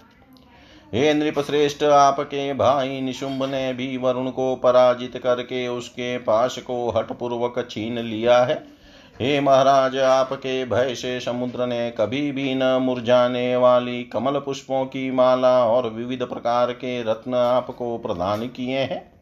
हे 0.95 1.15
नृप 1.15 1.39
श्रेष्ठ 1.39 1.83
आपके 1.83 2.53
भाई 2.55 3.01
निशुंभ 3.01 3.43
ने 3.45 3.73
भी 3.73 3.97
वरुण 3.97 4.31
को 4.31 4.57
पराजित 4.57 5.17
करके 5.17 5.69
उसके 5.69 6.19
पास 6.19 6.59
को 6.59 6.91
हटपूर्वक 6.91 7.69
छीन 7.71 7.99
लिया 7.99 8.39
है। 8.45 8.72
हे 9.21 9.41
महाराज, 9.41 9.97
आपके 9.99 10.65
भय 10.65 10.95
से 10.95 11.21
समुद्र 11.21 11.67
ने 11.67 11.91
कभी 11.91 12.33
भी 12.33 12.55
न 12.55 12.65
मुरझाने 12.83 13.57
वाली 13.57 14.03
कमल 14.03 14.39
पुष्पों 14.39 14.85
की 14.85 15.11
माला 15.11 15.65
और 15.65 15.91
विविध 15.91 16.23
प्रकार 16.23 16.73
के 16.73 17.03
रत्न 17.03 17.35
आपको 17.35 17.99
प्रदान 17.99 18.47
किए 18.47 18.79
हैं। 18.79 19.13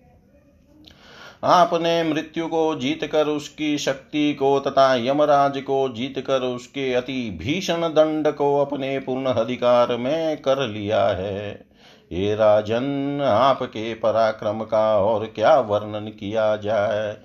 आपने 1.44 2.02
मृत्यु 2.02 2.46
को 2.46 2.74
जीत 2.74 3.04
कर 3.04 3.26
उसकी 3.26 3.78
शक्ति 3.78 4.34
को 4.34 4.58
तथा 4.60 4.94
यमराज 4.94 5.58
को 5.58 5.88
जीत 5.88 6.18
कर 6.18 6.40
उसके 6.40 6.92
अति 6.94 7.38
भीषण 7.42 7.88
दंड 7.88 8.28
को 8.28 8.58
अपने 8.60 8.98
पूर्ण 8.98 9.26
अधिकार 9.26 9.96
में 9.96 10.36
कर 10.36 10.68
लिया 10.68 11.04
है। 11.06 11.50
ये 12.12 12.34
राजन, 12.34 13.20
आपके 13.24 13.94
पराक्रम 13.94 14.60
का 14.60 14.98
और 14.98 15.26
क्या 15.26 15.58
वर्णन 15.60 16.08
किया 16.08 16.56
जाए? 16.56 17.16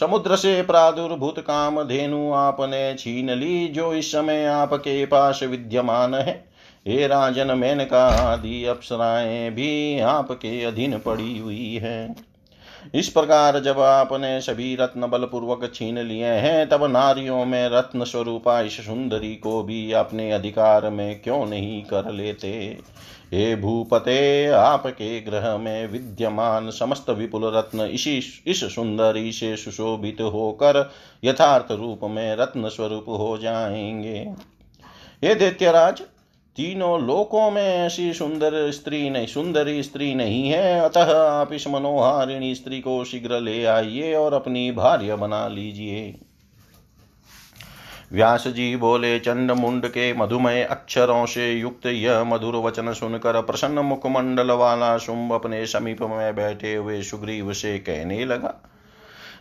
समुद्र 0.00 0.36
से 0.36 0.62
प्रादुर्भूत 0.62 1.38
काम 1.38 1.82
धेनु 1.82 2.32
आपने 2.32 2.94
छीन 2.94 3.30
ली, 3.30 3.68
जो 3.68 3.94
इस 3.94 4.12
समय 4.12 4.44
आपके 4.44 5.06
पास 5.06 5.42
विद्यमान 5.42 6.14
है। 6.14 6.44
हे 6.86 7.06
राजन, 7.06 7.58
मेनका 7.58 8.06
आदि 8.06 8.64
अप्सराएँ 8.64 9.50
भी 9.50 10.00
आपके 10.00 10.64
अधीन 10.64 10.98
पड़ी 10.98 11.38
हुई 11.38 11.74
है। 11.74 12.33
इस 12.94 13.08
प्रकार 13.08 13.60
जब 13.60 13.80
आपने 13.80 14.40
सभी 14.40 14.76
रत्न 14.76 15.06
बलपूर्वक 15.06 15.72
छीन 15.74 15.98
लिए 15.98 16.26
हैं, 16.26 16.68
तब 16.68 16.84
नारियों 16.84 17.44
में 17.44 17.68
रत्न 17.68 18.04
स्वरूपा 18.04 18.60
इस 18.60 18.86
सुंदरी 18.86 19.34
को 19.34 19.62
भी 19.62 19.92
अपने 19.92 20.32
अधिकार 20.32 20.90
में 20.90 21.20
क्यों 21.20 21.46
नहीं 21.46 21.84
कर 21.84 22.12
लेते? 22.12 22.78
हे 23.32 23.56
भूपते, 23.56 24.46
आपके 24.46 25.20
ग्रह 25.20 25.56
में 25.56 25.86
विद्यमान 25.86 26.70
समस्त 26.70 27.10
विपुल 27.10 27.44
रत्न 27.44 27.80
इसी, 27.80 28.22
इस 28.46 28.74
सुंदरी 28.74 29.32
से 29.32 29.56
सुशोभित 29.56 30.20
होकर 30.20 30.92
यथार्थ 31.24 31.72
रूप 31.72 32.00
में 32.04 32.36
रत्न 32.36 32.68
स्वरूप 32.68 33.04
हो 33.08 33.38
जाएँगे। 33.38 34.32
हे 35.24 35.34
दैत्यराज 35.34 36.02
तीनों 36.56 37.00
लोकों 37.06 37.50
में 37.50 37.62
ऐसी 37.62 38.12
सुंदर 38.12 38.70
स्त्री 38.70 39.08
नहीं, 39.10 39.26
सुंदरी 39.26 39.82
स्त्री 39.82 40.14
नहीं 40.14 40.48
है। 40.48 40.80
अतः 40.80 41.12
आप 41.18 41.52
इस 41.52 41.66
मनोहारिणी 41.68 42.54
स्त्री 42.54 42.80
को 42.80 43.04
शीघ्र 43.04 43.40
ले 43.40 43.64
आइए 43.64 44.14
और 44.14 44.34
अपनी 44.34 44.70
भार्य 44.72 45.16
बना 45.16 45.46
लीजिए। 45.48 46.14
व्यास 48.12 48.46
जी 48.48 48.76
बोले, 48.76 49.18
चंड 49.18 49.50
मुंड 49.50 49.86
के 49.86 50.12
मधुमय 50.12 50.62
अक्षरों 50.62 51.24
से 51.26 51.50
युक्त 51.52 51.86
यह 51.86 52.22
मधुर 52.24 52.56
वचन 52.56 52.92
सुनकर 52.92 53.40
प्रसन्न 53.42 53.78
मुखमंडल 53.78 54.50
वाला 54.50 54.96
शुंभ 54.98 55.32
अपने 55.32 55.66
समीप 55.66 56.02
में 56.02 56.34
बैठे 56.36 56.74
हुए 56.74 57.02
सुग्रीव 57.02 57.52
से 57.52 57.78
कहने 57.78 58.24
लगा 58.24 58.54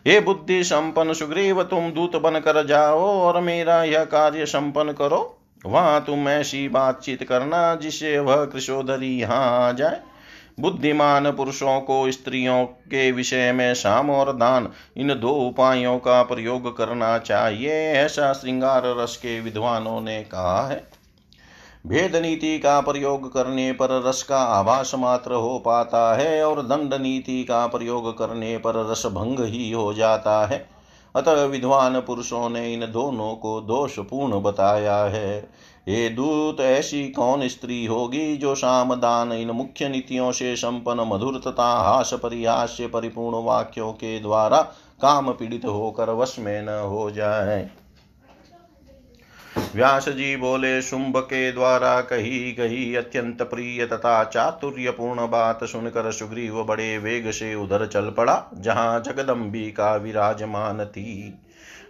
ये 0.07 0.19
बुद्धि 0.19 0.63
संपन्न 0.63 1.13
सुग्रीव, 1.13 1.63
तुम 1.63 1.91
दूत 1.91 2.15
बनकर 2.15 2.65
जाओ 2.65 2.99
और 2.99 3.41
मेरा 3.41 3.83
यह 3.83 4.03
कार्य 4.05 4.45
संपन्न 4.45 4.93
करो। 4.93 5.39
वहाँ 5.65 6.03
तुम 6.03 6.29
ऐसी 6.29 6.67
बातचीत 6.69 7.23
करना 7.23 7.75
जिससे 7.75 8.19
वह 8.19 8.45
कृषोधरी 8.45 9.19
यहाँ 9.19 9.67
आ 9.67 9.71
जाए। 9.71 10.01
बुद्धिमान 10.59 11.31
पुरुषों 11.31 11.81
को 11.81 12.11
स्त्रियों 12.11 12.65
के 12.65 13.11
विषय 13.11 13.51
में 13.51 13.73
शाम 13.73 14.09
और 14.09 14.33
दान, 14.33 14.69
इन 14.97 15.19
दो 15.19 15.29
उपायों 15.29 15.97
का 15.99 16.23
प्रयोग 16.23 16.77
करना 16.77 17.17
चाहिए, 17.17 17.71
ऐसा 17.93 18.33
श्रृंगार 18.33 18.83
रस 18.85 19.17
के 19.17 19.39
विद्वानों 19.39 20.01
ने 20.01 20.23
कहा 20.23 20.67
है। 20.67 20.87
भेद 21.87 22.15
नीति 22.15 22.59
का 22.59 22.81
प्रयोग 22.81 23.33
करने 23.33 23.71
पर 23.71 24.03
रस 24.07 24.23
का 24.23 24.37
आभास 24.37 24.91
मात्र 24.95 25.33
हो 25.33 25.59
पाता 25.59 26.15
है 26.15 26.43
और 26.43 26.61
दंड 26.61 26.93
नीति 26.93 27.43
का 27.43 27.67
प्रयोग 27.67 28.17
करने 28.17 28.57
पर 28.57 28.91
रस 28.91 29.05
भंग 29.05 29.39
ही 29.39 29.71
हो 29.71 29.93
जाता 29.93 30.45
है। 30.45 30.72
अतः 31.15 31.43
विद्वान 31.43 31.99
पुरुषों 31.99 32.49
ने 32.49 32.73
इन 32.73 32.79
दोनों 32.79 33.35
को 33.35 33.61
दोषपूर्ण 33.61 34.41
बताया 34.41 34.97
है। 35.05 35.37
ये 35.87 36.09
दूत, 36.09 36.59
ऐसी 36.59 37.09
कौन 37.09 37.47
स्त्री 37.47 37.85
होगी 37.85 38.37
जो 38.37 38.55
शाम 38.55 38.95
दान 38.95 39.31
इन 39.31 39.51
मुख्य 39.51 39.89
नीतियों 39.89 40.31
से 40.31 40.55
संपन्न 40.55 41.01
मधुर 41.01 41.41
तथा 41.47 41.71
हास 41.81 42.13
परिहास्य, 42.13 42.87
परिपूर्ण 42.87 43.43
वाक्यों 43.43 43.91
के 43.93 44.19
द्वारा 44.19 44.61
काम 45.01 45.31
पीड़ित 45.31 45.65
होकर 45.65 46.09
वश 46.09 46.35
में 46.39 46.61
न 46.61 46.69
हो 46.69 47.11
जाए? 47.11 47.69
व्यास 49.75 50.07
जी 50.09 50.35
बोले 50.35 50.81
शुंभ 50.81 51.17
के 51.17 51.51
द्वारा 51.51 52.01
कही 52.01 52.51
गई 52.51 52.93
अत्यंत 52.95 53.41
प्रिय 53.41 53.85
तथा 53.85 54.23
चातुर्यपूर्ण 54.23 55.27
बात 55.27 55.63
सुनकर 55.63 56.11
सुग्रीव 56.11 56.63
बड़े 56.63 56.97
वेग 56.97 57.31
से 57.31 57.53
उधर 57.55 57.85
चल 57.87 58.09
पड़ा, 58.09 58.43
जहाँ 58.53 58.99
जगदम्बिका 58.99 59.95
विराजमान 59.95 60.85
थी। 60.85 61.33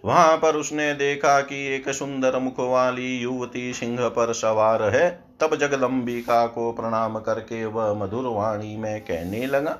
वहाँ 0.05 0.37
पर 0.37 0.55
उसने 0.55 0.93
देखा 0.93 1.39
कि 1.41 1.65
एक 1.75 1.89
सुंदर 1.89 2.39
मुख 2.39 2.59
वाली 2.59 3.17
युवती 3.17 3.73
सिंह 3.73 4.07
पर 4.07 4.33
सवार 4.33 4.83
है। 4.83 5.09
तब 5.41 5.55
जगदम्बिका 5.55 6.45
को 6.47 6.71
प्रणाम 6.71 7.19
करके 7.19 7.65
वह 7.65 7.93
मधुर 7.93 8.27
वाणी 8.27 8.75
में 8.77 9.01
कहने 9.01 9.45
लगा 9.45 9.77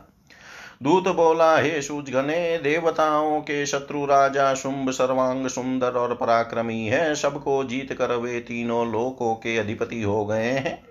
दूत 0.83 1.07
बोला, 1.07 1.57
हे 1.57 1.81
सूझने 1.81 2.57
देवताओं 2.57 3.39
के 3.41 3.65
शत्रु 3.65 4.05
राजा 4.05 4.53
शुंभ 4.53 4.89
सर्वांग 4.89 5.47
सुंदर 5.47 5.91
और 5.91 6.15
पराक्रमी 6.15 6.85
है। 6.85 7.15
सबको 7.15 7.63
जीत 7.63 7.93
कर 7.93 8.15
वे 8.15 8.39
तीनों 8.39 8.91
लोकों 8.91 9.35
के 9.35 9.57
अधिपति 9.57 10.01
हो 10.01 10.25
गए 10.25 10.49
हैं। 10.49 10.83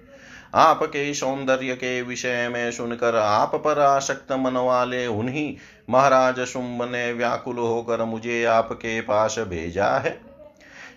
आपके 0.54 1.14
सौंदर्य 1.14 1.74
के 1.74 2.02
विषय 2.02 2.48
में 2.48 2.72
सुनकर 2.72 3.16
आप 3.16 3.54
पर 3.54 3.78
आसक्त 3.78 4.32
मन 4.32 4.56
वाले 4.56 5.06
उन्हीं 5.06 5.56
महाराज 5.90 6.40
शुंभ 6.40 6.82
ने 6.82 7.12
व्याकुल 7.12 7.58
होकर 7.58 8.04
मुझे 8.04 8.44
आपके 8.44 9.00
पास 9.00 9.38
भेजा 9.38 9.86
है। 9.86 10.20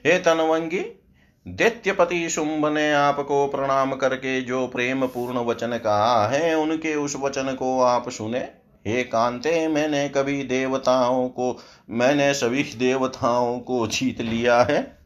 हे 0.06 0.20
तनवंगी, 0.20 1.02
दैत्यपति 1.48 2.30
शुंभ 2.30 2.66
ने 2.66 2.94
आपको 2.94 3.48
प्रणाम 3.48 3.94
करके 3.94 4.42
जो 4.42 4.68
प्रेम 4.68 5.08
पूर्ण 5.08 5.38
वचन 5.38 5.78
कहा 5.78 6.28
है, 6.28 6.56
उनके 6.56 6.96
उस 6.96 7.16
वचन 7.16 7.54
को 7.54 7.82
आप 7.82 8.10
सुने। 8.10 8.65
हे 8.88 9.04
कांते, 9.04 9.68
मैंने 9.68 10.10
कभी 10.10 10.44
देवताओं 10.44 11.30
को, 11.30 11.58
मैंने 11.90 12.34
सभी 12.34 12.64
देवताओं 12.64 13.60
को 13.60 13.88
जीत 13.88 14.22
लिया 14.22 14.62
है। 14.62 14.98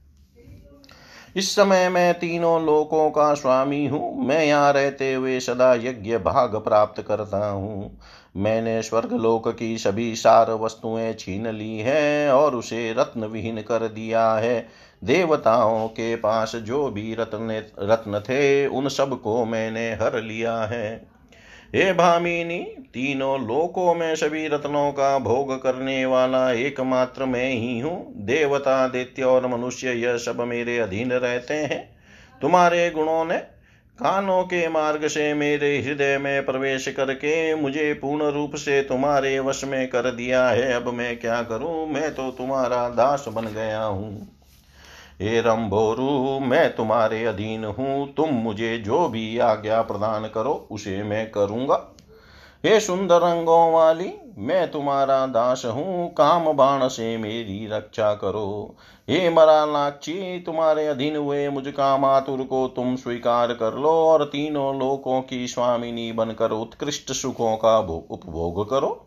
इस 1.36 1.56
समय 1.56 1.90
मैं 1.90 2.14
तीनों 2.14 2.66
लोकों 2.66 3.10
का 3.10 3.34
स्वामी 3.34 3.88
हूँ। 3.88 4.28
मैं 4.28 4.46
यहाँ 4.46 4.74
रहते 4.74 5.14
हुए 5.14 5.40
सदा 5.40 5.74
यज्ञ 5.74 6.18
भाग 6.18 6.56
प्राप्त 6.56 7.02
करता 7.02 7.50
हूँ। 7.50 8.00
मैंने 8.38 8.82
स्वर्ग 8.82 9.14
लोक 9.14 9.48
की 9.48 9.78
सभी 9.78 10.16
सार 10.16 10.52
वस्तुएँ 10.52 11.14
छीन 11.14 11.48
ली 11.48 11.78
है 11.78 12.34
और 12.34 12.56
उसे 12.56 12.94
रत्न 12.94 13.26
विहीन 13.26 13.62
कर 13.62 13.88
दिया 13.88 14.34
है। 14.34 14.68
देवताओं 15.04 15.88
के 15.88 16.16
पास 16.16 16.56
जो 16.56 16.90
भी 16.90 17.16
रत्न 17.16 17.64
रत्न 17.80 18.20
थे, 18.20 18.68
उन 18.68 18.90
सबको 18.90 19.46
मैंने 19.46 19.94
हर 19.94 20.22
लिया 20.22 20.58
है। 20.58 21.19
हे 21.76 21.94
भामिनी, 21.94 22.60
तीनों 22.94 23.48
लोकों 23.48 23.96
में 23.96 24.16
सभी 24.16 24.48
रत्नों 24.48 24.92
का 24.92 25.20
भोग 25.20 25.64
करने 25.64 26.06
वाला 26.06 26.52
एकमात्र 26.52 27.26
मैं 27.26 27.52
ही 27.52 27.80
हूँ। 27.80 28.14
देवता, 28.16 28.88
दैत्य 28.88 29.24
और 29.24 29.48
मनुष्य, 29.48 29.92
यह 29.92 30.18
सब 30.18 30.42
मेरे 30.42 30.78
अधीन 30.80 31.12
रहते 31.12 31.54
हैं। 31.54 31.98
तुम्हारे 32.42 32.90
गुणों 32.90 33.26
ने 33.26 33.38
कानों 34.00 34.44
के 34.44 34.68
मार्ग 34.70 35.08
से 35.08 35.34
मेरे 35.34 35.82
हृदय 35.82 36.18
में 36.18 36.46
प्रवेश 36.46 36.88
करके 36.88 37.56
मुझे 37.56 37.94
पूर्ण 37.94 38.24
रूप 38.24 38.56
से 38.56 38.82
तुम्हारे 38.82 39.40
वश 39.40 39.64
में 39.64 39.88
कर 39.88 40.12
दिया 40.12 40.50
है। 40.50 40.74
अब 40.74 40.88
मैं 40.88 41.20
क्या 41.20 41.42
करूँ? 41.42 41.88
मैं 41.88 42.16
तो 42.16 42.32
तुम्हारा 42.32 42.90
दास 42.90 43.26
बन 43.28 43.46
गया 43.46 43.84
हूँ। 43.84 44.39
हे 45.22 45.42
रंभोरु, 45.42 46.40
मैं 46.46 46.76
तुम्हारे 46.76 47.26
अधीन 47.26 47.66
हूँ। 47.66 48.14
तुम 48.14 48.30
मुझे 48.30 48.78
जो 48.78 49.08
भी 49.08 49.38
आज्ञा 49.38 49.82
प्रदान 49.82 50.26
करो, 50.28 50.68
उसे 50.72 51.04
मैं 51.04 51.32
करूँगा। 51.32 51.96
हे 52.66 52.80
सुंदर 52.80 53.16
रंगों 53.16 53.74
वाली, 53.74 54.14
मैं 54.38 54.72
तुम्हारा 54.72 55.26
दास 55.26 55.66
हूँ। 55.66 56.14
काम 56.14 56.54
बाण 56.54 56.88
से 56.88 57.18
मेरी 57.18 57.68
रक्षा 57.68 58.14
करो। 58.14 58.76
हे 59.10 59.30
मरा 59.30 59.66
मरालाक्षी 59.66 60.40
तुम्हारे 60.40 60.88
अधीन 60.88 61.16
हुए 61.16 61.50
मुझ 61.50 61.68
कामातुर 61.68 62.44
को 62.44 62.68
तुम 62.68 62.96
स्वीकार 62.96 63.54
कर 63.54 63.74
लो 63.74 63.90
और 63.90 64.24
तीनों 64.24 64.80
लोकों 64.80 65.22
की 65.22 65.48
स्वामिनी 65.48 66.12
बनकर 66.12 66.52
उत्कृष्ट 66.52 67.12
सुखों 67.12 67.58
का 67.58 67.80
उपभोग 67.80 68.70
करो। 68.70 69.06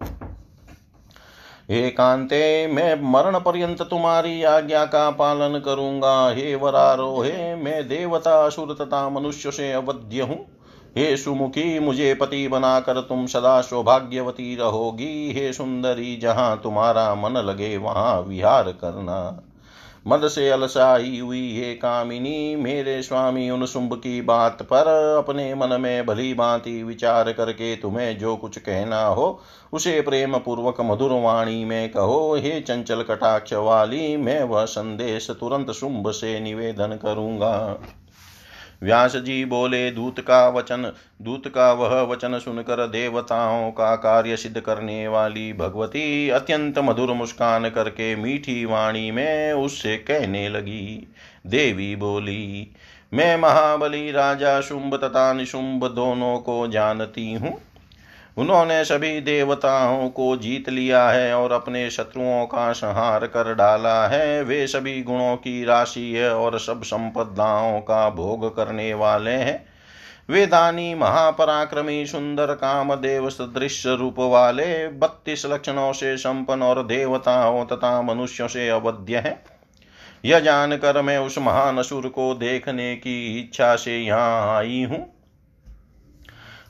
हे 1.73 1.91
कांते, 1.91 2.67
मैं 2.67 3.13
मरण 3.13 3.39
पर्यंत 3.39 3.83
तुम्हारी 3.83 4.43
आज्ञा 4.43 4.85
का 4.85 5.11
पालन 5.11 5.59
करूँगा। 5.59 6.29
हे 6.31 6.55
वरारो, 6.55 7.23
हे 7.23 7.55
मैं 7.55 7.89
देवता, 7.89 8.47
असुर 8.47 8.77
तथा 8.81 9.09
मनुष्य 9.09 9.51
से 9.51 9.73
अवध्य 9.73 10.21
हूँ। 10.21 10.47
हे 10.97 11.17
सुमुखी, 11.17 11.79
मुझे 11.79 12.15
पति 12.15 12.49
बनाकर 12.49 13.01
तुम 13.01 13.27
सदा 13.27 13.61
सौभाग्यवती 13.61 14.57
रहोगी। 14.57 15.33
हे 15.33 15.53
सुंदरी, 15.53 16.17
जहाँ 16.17 16.61
तुम्हारा 16.63 17.15
मन 17.15 17.33
लगे, 17.33 17.77
वहाँ 17.77 18.21
विहार 18.23 18.65
करना। 18.65 19.49
मद 20.07 20.29
से 20.29 20.49
अलसाई 20.51 21.19
हुई 21.19 21.61
हे 21.61 21.75
कामिनी, 21.75 22.57
मेरे 22.57 23.03
स्वामी 23.03 23.51
उन 23.51 23.67
शुंभ 23.67 23.95
की 23.95 24.21
बात 24.23 24.63
पर 24.63 24.87
अपने 25.19 25.55
मन 25.55 25.81
में 25.81 26.07
भली 26.07 26.35
भांति 26.35 26.83
विचार 26.83 27.33
करके 27.33 27.77
तुम्हें 27.77 28.19
जो 28.19 28.37
कुछ 28.37 28.59
कहना 28.59 29.05
हो, 29.05 29.41
उसे 29.73 30.01
प्रेम 30.01 30.39
पूर्वक 30.39 30.81
मधुर 30.81 31.13
वाणी 31.13 31.65
में 31.65 31.91
कहो। 31.91 32.37
हे 32.37 32.61
चंचल 32.61 33.03
कटाक्ष 33.03 33.53
वाली, 33.53 34.17
मैं 34.17 34.43
वह 34.43 34.65
संदेश 34.65 35.31
तुरंत 35.31 35.71
शुंभ 35.71 36.11
से 36.11 36.41
निवेदन 36.41 36.99
करूँगा। 37.03 37.79
व्यास 38.83 39.17
जी 39.17 39.45
बोले, 39.45 39.91
दूत 39.91 40.21
का 40.21 40.49
वचन, 40.49 40.93
दूत 41.23 41.49
का 41.49 41.73
वह 41.73 42.01
वचन 42.03 42.39
सुनकर 42.39 42.87
देवताओं 42.87 43.71
का 43.71 43.95
कार्य 43.97 44.37
सिद्ध 44.37 44.61
करने 44.61 45.09
वाली 45.09 45.53
भगवती 45.53 46.29
अत्यंत 46.29 46.79
मधुर 46.79 47.13
मुस्कान 47.13 47.71
करके 47.71 48.15
मीठी 48.17 48.65
वाणी 48.65 49.11
में 49.11 49.53
उससे 49.53 49.97
कहने 49.97 50.49
लगी। 50.49 51.09
देवी 51.47 51.97
बोली, 51.97 52.75
मैं 53.15 53.37
महाबली 53.37 54.11
राजा 54.11 54.61
शुंभ 54.61 54.95
तथा 54.95 55.33
निशुंभ 55.33 55.85
दोनों 55.85 56.39
को 56.39 56.67
जानती 56.69 57.33
हूँ। 57.33 57.59
उन्होंने 58.39 58.85
सभी 58.85 59.21
देवताओं 59.21 60.09
को 60.09 60.37
जीत 60.37 60.69
लिया 60.69 61.09
है 61.11 61.35
और 61.35 61.53
अपने 61.53 61.91
शत्रुओं 61.91 62.47
का 62.47 62.73
संहार 62.73 63.27
कर 63.27 63.55
डाला 63.55 64.07
है। 64.09 64.43
वे 64.43 64.67
सभी 64.67 65.03
गुणों 65.03 65.37
की 65.37 65.65
राशि 65.65 66.13
है 66.13 66.35
और 66.35 66.59
सब 66.61 66.83
संपदाओं 66.83 67.81
का 67.81 68.11
भोग 68.11 68.57
करने 68.57 68.95
वाले 68.95 69.31
हैं। 69.31 69.65
वे 70.31 70.47
दानी, 70.47 70.95
महापराक्रमी, 70.95 72.07
सुंदर 72.07 72.47
काम 72.47 72.95
देव 72.95 73.31
सदृश 73.31 73.87
रूप 73.87 74.19
वाले, 74.19 74.89
बत्तीस 74.89 75.47
लक्षणों 75.47 75.93
से 75.93 76.17
संपन्न 76.17 76.63
और 76.63 76.83
देवताओं 76.83 77.65
तथा 77.65 78.03
मनुष्यों 78.03 78.49
से 78.49 78.69
अवध्य 78.69 79.17
है। 79.17 79.43
यह 80.25 80.41
जानकर 80.41 81.03
मैं 81.03 81.19
उस 81.19 81.39
महान 81.39 81.79
असुर 81.79 82.09
को 82.09 82.35
देखने 82.35 82.97
की 82.97 83.41
इच्छा 83.41 83.77
से 83.77 83.99
यहाँ 83.99 84.57
आई 84.57 84.83
हूँ। 84.83 85.12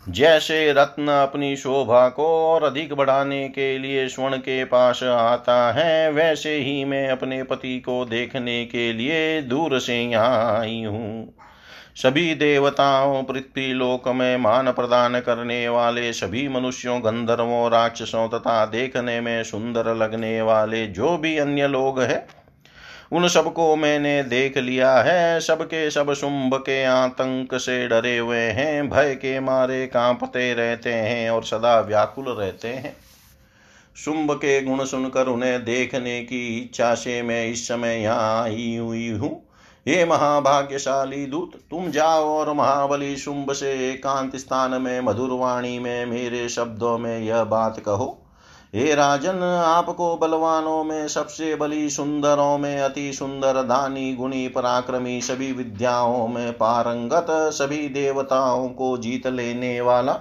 जैसे 0.08 0.72
रत्न 0.72 1.08
अपनी 1.08 1.56
शोभा 1.56 2.08
को 2.08 2.26
और 2.26 2.62
अधिक 2.62 2.92
बढ़ाने 2.92 3.48
के 3.48 3.78
लिए 3.78 4.08
स्वर्ण 4.08 4.36
के 4.36 4.64
पास 4.64 5.02
आता 5.02 5.72
है, 5.72 6.10
वैसे 6.12 6.54
ही 6.56 6.84
मैं 6.84 7.08
अपने 7.08 7.42
पति 7.42 7.78
को 7.80 8.04
देखने 8.04 8.64
के 8.64 8.92
लिए 8.92 9.42
दूर 9.42 9.78
से 9.78 10.00
यहाँ 10.02 10.60
आई 10.60 10.82
हूँ। 10.82 11.34
सभी 11.96 12.34
देवताओं, 12.34 13.22
पृथ्वी 13.22 13.72
लोक 13.72 14.08
में 14.08 14.36
मान 14.36 14.72
प्रदान 14.72 15.20
करने 15.20 15.68
वाले, 15.68 16.12
सभी 16.12 16.48
मनुष्यों, 16.48 17.00
गंधर्वों, 17.00 17.70
राक्षसों 17.70 18.28
तथा 18.28 18.64
देखने 18.66 19.20
में 19.20 19.42
सुंदर 19.44 19.94
लगने 19.94 20.42
वाले 20.42 20.86
जो 20.86 21.16
भी 21.18 21.36
अन्य 21.38 21.68
लोग 21.68 22.00
हैं 22.00 22.26
उन 23.12 23.28
सबको 23.28 23.76
मैंने 23.76 24.22
देख 24.22 24.58
लिया 24.58 24.94
है। 24.94 25.40
सबके 25.40 25.90
सब 25.90 26.12
शुंभ 26.12 26.54
के 26.54 26.84
आतंक 26.84 27.54
से 27.54 27.88
डरे 27.88 28.18
हुए 28.18 28.38
हैं। 28.38 28.90
भय 28.90 29.14
के 29.14 29.40
मारे 29.40 29.86
कांपते 29.86 30.54
रहते 30.54 30.92
हैं 30.92 31.30
और 31.30 31.44
सदा 31.44 31.80
व्याकुल 31.80 32.24
रहते 32.28 32.68
हैं। 32.68 32.96
शुंभ 33.96 34.32
के 34.32 34.62
गुण 34.62 34.84
सुनकर 34.84 35.26
उन्हें 35.26 35.64
देखने 35.64 36.20
की 36.20 36.58
इच्छा 36.58 36.94
से 36.94 37.22
मैं 37.22 37.46
इस 37.48 37.68
समय 37.68 37.96
यहाँ 37.96 38.42
आई 38.42 38.76
हुई 38.76 39.08
हूँ। 39.08 39.48
ये 39.88 40.04
महाभाग्यशाली 40.04 41.26
दूत, 41.26 41.52
तुम 41.70 41.90
जाओ 41.90 42.24
और 42.24 42.52
महाबली 42.52 43.16
शुंभ 43.16 43.52
से 43.52 43.90
एकांत 43.90 44.36
स्थान 44.36 44.82
में 44.82 45.00
मधुरवाणी 45.00 45.78
में, 45.78 46.06
मेरे 46.06 46.48
शब्दों 46.48 46.98
में 46.98 47.18
यह 47.18 47.44
बात 47.44 47.80
कहो। 47.80 48.21
हे 48.72 48.94
राजन, 48.94 49.42
आपको 49.64 50.16
बलवानों 50.16 50.82
में 50.84 51.08
सबसे 51.08 51.54
बली 51.54 51.88
सुंदरों 51.90 52.58
में 52.58 52.80
अति 52.80 53.12
सुंदर 53.12 53.60
दानी 53.62 54.14
गुणी 54.14 54.46
पराक्रमी 54.48 55.20
सभी 55.20 55.50
विद्याओं 55.52 56.28
में 56.28 56.52
पारंगत 56.52 57.26
सभी 57.30 57.88
देवताओं 57.88 58.68
को 58.68 58.96
जीत 58.98 59.26
लेने 59.26 59.80
वाला, 59.80 60.12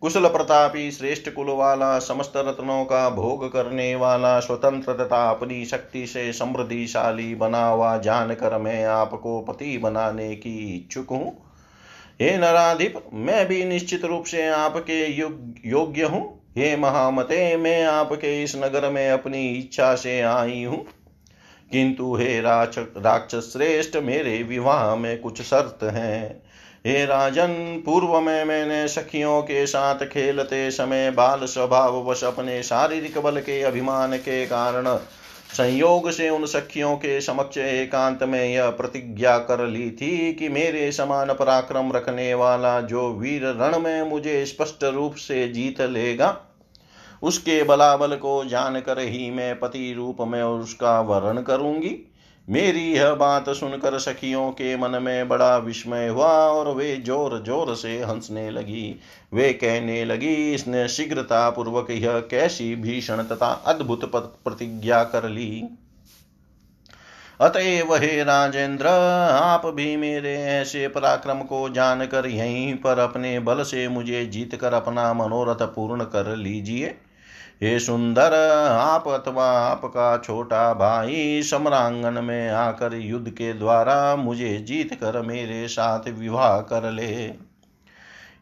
कुशल 0.00 0.28
प्रतापी, 0.28 0.90
श्रेष्ठ 0.90 1.30
कुल 1.30 1.50
वाला, 1.50 1.98
समस्त 1.98 2.32
रत्नों 2.36 2.84
का 2.84 3.08
भोग 3.10 3.44
करने 3.52 3.94
वाला, 3.94 4.38
स्वतंत्र 4.40 4.94
तथा 4.94 5.28
अपनी 5.30 5.64
शक्ति 5.64 6.06
से 6.06 6.32
समृद्धिशाली 6.32 7.34
बना 7.34 7.66
हुआ 7.66 7.96
जानकर 7.98 8.58
मैं 8.58 8.84
आपको 8.84 9.40
पति 9.40 9.76
बनाने 9.78 10.34
की 10.36 10.56
इच्छुक 10.76 11.10
हूँ। 11.10 11.36
हे 12.20 12.36
नराधिप, 12.38 13.02
मैं 13.12 13.46
भी 13.48 13.64
निश्चित 13.64 14.04
रूप 14.04 14.24
से 14.24 14.48
आपके 14.48 15.04
योग्य 15.68 16.02
हूँ। 16.04 16.24
हे 16.58 16.76
महामते, 16.76 17.56
मैं 17.56 17.84
आपके 17.84 18.42
इस 18.44 18.56
नगर 18.56 18.88
में 18.90 19.10
अपनी 19.10 19.48
इच्छा 19.48 19.94
से 19.94 20.20
आई 20.20 20.62
हूँ। 20.64 20.84
किंतु 21.72 22.14
हे 22.14 22.40
राक्षस 22.40 23.50
श्रेष्ठ, 23.52 23.96
मेरे 23.96 24.42
विवाह 24.42 24.94
में 24.96 25.18
कुछ 25.20 25.42
शर्त 25.42 25.82
हैं। 25.84 26.42
हे 26.86 27.04
राजन, 27.06 27.82
पूर्व 27.86 28.20
में 28.20 28.44
मैंने 28.44 28.88
सखियों 28.88 29.42
के 29.42 29.66
साथ 29.66 30.06
खेलते 30.06 30.70
समय 30.70 31.10
बाल 31.10 31.44
स्वभाव 31.44 32.10
वश 32.10 32.24
अपने 32.24 32.62
शारीरिक 32.62 33.18
बल 33.18 33.40
के 33.40 33.62
अभिमान 33.62 34.16
के 34.16 34.46
कारण 34.46 34.96
संयोग 35.52 36.10
से 36.10 36.28
उन 36.30 36.46
सखियों 36.46 36.96
के 36.96 37.20
समक्ष 37.20 37.58
एकांत 37.58 38.22
में 38.22 38.44
यह 38.44 38.70
प्रतिज्ञा 38.70 39.38
कर 39.38 39.66
ली 39.66 39.90
थी 39.90 40.32
कि 40.32 40.48
मेरे 40.48 40.92
समान 40.92 41.32
पराक्रम 41.32 41.92
रखने 41.92 42.34
वाला 42.34 42.80
जो 42.80 43.08
वीर 43.12 43.42
रण 43.44 43.78
में 43.78 44.02
मुझे 44.02 44.44
स्पष्ट 44.46 44.84
रूप 44.84 45.14
से 45.14 45.48
जीत 45.48 45.80
लेगा 45.80 46.45
उसके 47.22 47.62
बलाबल 47.62 48.16
को 48.16 48.44
जानकर 48.44 48.98
ही 48.98 49.30
मैं 49.30 49.58
पति 49.60 49.92
रूप 49.92 50.20
में 50.22 50.42
उसका 50.42 51.00
वर्ण 51.02 51.42
करूँगी। 51.42 51.96
मेरी 52.48 52.82
यह 52.92 53.14
बात 53.14 53.48
सुनकर 53.50 53.98
सखियों 53.98 54.50
के 54.50 54.76
मन 54.76 54.90
में 55.02 55.28
बड़ा 55.28 55.56
विस्मय 55.58 56.08
हुआ 56.08 56.28
और 56.48 56.74
वे 56.74 56.96
ज़ोर 56.96 57.42
ज़ोर 57.46 57.74
से 57.74 57.96
हंसने 58.00 58.50
लगी। 58.50 58.94
वे 59.32 59.52
कहने 59.52 60.04
लगी, 60.04 60.34
इसने 60.54 60.86
शीघ्रता 60.88 61.48
पूर्वक 61.50 61.90
यह 61.90 62.18
कैसी 62.30 62.74
भीषण 62.76 63.22
तथा 63.22 63.50
अद्भुत 63.66 64.04
प्रतिज्ञा 64.14 65.02
कर 65.04 65.28
ली? 65.28 65.68
अतएव 67.40 67.94
हे 67.94 68.22
राजेंद्र, 68.24 68.86
आप 68.86 69.66
भी 69.66 69.96
मेरे 69.96 70.34
ऐसे 70.42 70.86
पराक्रम 70.88 71.40
को 71.40 71.68
जानकर 71.68 72.26
यहीं 72.26 72.74
पर 72.76 72.98
अपने 72.98 73.38
बल 73.40 73.62
से 73.62 73.86
मुझे 73.88 74.24
जीत 74.26 74.54
कर 74.54 74.72
अपना 74.72 75.12
मनोरथ 75.14 75.66
पूर्ण 75.74 76.04
कर 76.04 76.34
लीजिए। 76.36 76.94
हे 77.62 77.78
सुंदर, 77.80 78.34
आप 78.70 79.08
अथवा 79.08 79.44
आपका 79.44 80.16
छोटा 80.18 80.74
भाई 80.74 81.42
सम्रांगन 81.42 82.24
में 82.24 82.48
आकर 82.48 82.94
युद्ध 82.94 83.30
के 83.30 83.52
द्वारा 83.52 84.16
मुझे 84.16 84.58
जीत 84.58 84.94
कर 84.94 85.20
मेरे 85.22 85.68
साथ 85.68 86.08
विवाह 86.08 86.60
कर 86.60 86.90
ले। 86.90 87.06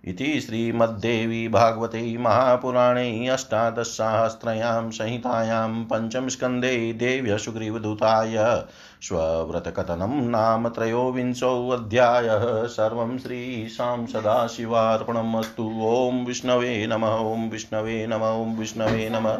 इति 0.06 0.40
श्रीमद्देवी 0.40 1.48
भागवते 1.48 2.16
महापुराणे 2.18 3.28
अष्टादशसाहस्रयां 3.28 4.90
संहितायां 4.90 5.84
पञ्चमस्कन्धे 5.84 6.92
देव्य 6.92 7.38
सुग्रीवदूताय 7.38 8.64
स्वव्रतकथनं 9.02 10.28
नाम 10.30 10.68
त्रयोविंशोऽध्यायः 10.68 12.66
सर्वं 12.66 13.18
श्रीशां 13.18 14.06
सदाशिवार्पणम् 14.06 15.36
अस्तु। 15.36 15.72
ॐ 15.82 16.24
विष्णवे 16.26 16.86
नमः, 16.86 17.14
ॐ 17.14 17.48
विष्णवे 17.50 18.06
नमः, 18.06 18.30
ॐ 18.30 18.56
विष्णवे 18.56 19.08
नमः। 19.08 19.38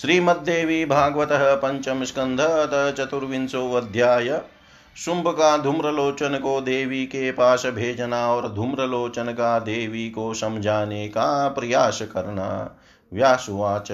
श्रीमद्देवी 0.00 0.84
भागवतः 0.84 1.54
पञ्चमस्कन्धः 1.54 2.90
चतुर्विंशोऽध्याय 2.90 4.40
शुंभ 4.96 5.28
का 5.28 5.56
धूम्रलोचन 5.56 6.38
को 6.38 6.60
देवी 6.60 7.06
के 7.06 7.32
पास 7.32 7.66
भेजना 7.66 8.32
और 8.32 8.54
धूम्रलोचन 8.54 9.24
का 9.24 9.58
देवी 9.58 10.10
को 10.10 10.34
समझाने 10.34 11.08
का 11.08 11.48
प्रयास 11.48 12.02
करना। 12.02 12.78
व्यासुवाच 13.12 13.88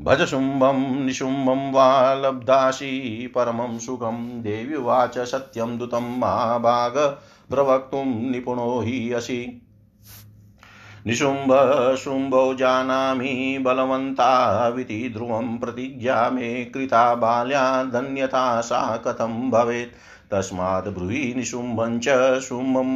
भज 0.00 0.22
शुम्भं 0.22 1.04
निशुम्भं 1.04 1.70
वा 1.72 2.14
लब्धासि 2.14 3.32
परमं 3.34 3.78
सुखं। 3.78 4.42
देवी 4.42 4.74
उवाच 4.76 5.18
सत्यं 5.18 5.78
दूतं 5.78 6.18
महाभाग 6.18 6.96
प्रवक्तुं 7.50 8.04
निपुणो 8.30 8.80
हि 8.80 9.12
असि। 9.12 9.60
शुम्भौ 11.10 12.54
जानामि 12.54 13.58
बलवन्ताविति 13.62 15.12
ध्रुवं 15.14 15.58
प्रतिज्ञा 15.58 16.30
मे 16.30 16.64
कृता 16.64 17.14
बाल्या 17.14 17.84
धन्यता 17.84 18.60
सा 18.60 18.96
कथं 18.96 19.50
भवेत्। 19.50 19.94
तस्मात् 20.32 20.88
ब्रूहि 20.88 21.34
निशुम्भं 21.36 21.98
च 21.98 22.08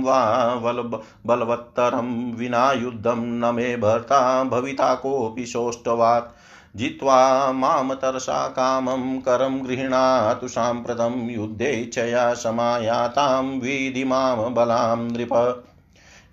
वा 0.04 0.54
बल 0.54 0.82
बलवत्तरं 1.26 2.34
विना 2.34 2.72
युद्धं 2.72 3.20
न 3.20 3.54
मे 3.54 3.76
भर्ता 3.76 4.44
भविता 4.44 4.94
कोऽपि 4.94 5.46
सोष्टवात्। 5.46 6.38
जित्वा 6.76 7.52
माँ 7.52 7.96
तरसा 7.96 8.48
कामं 8.48 9.20
करं 9.20 9.66
गृह्णातु 9.66 10.48
साम्प्रतं 10.48 11.31
युद्धेच्छया 11.31 12.35
समायातां 12.35 13.44
विधि 13.44 14.04
माँ 14.04 14.52
बलां 14.54 14.98
नृप। 14.98 15.64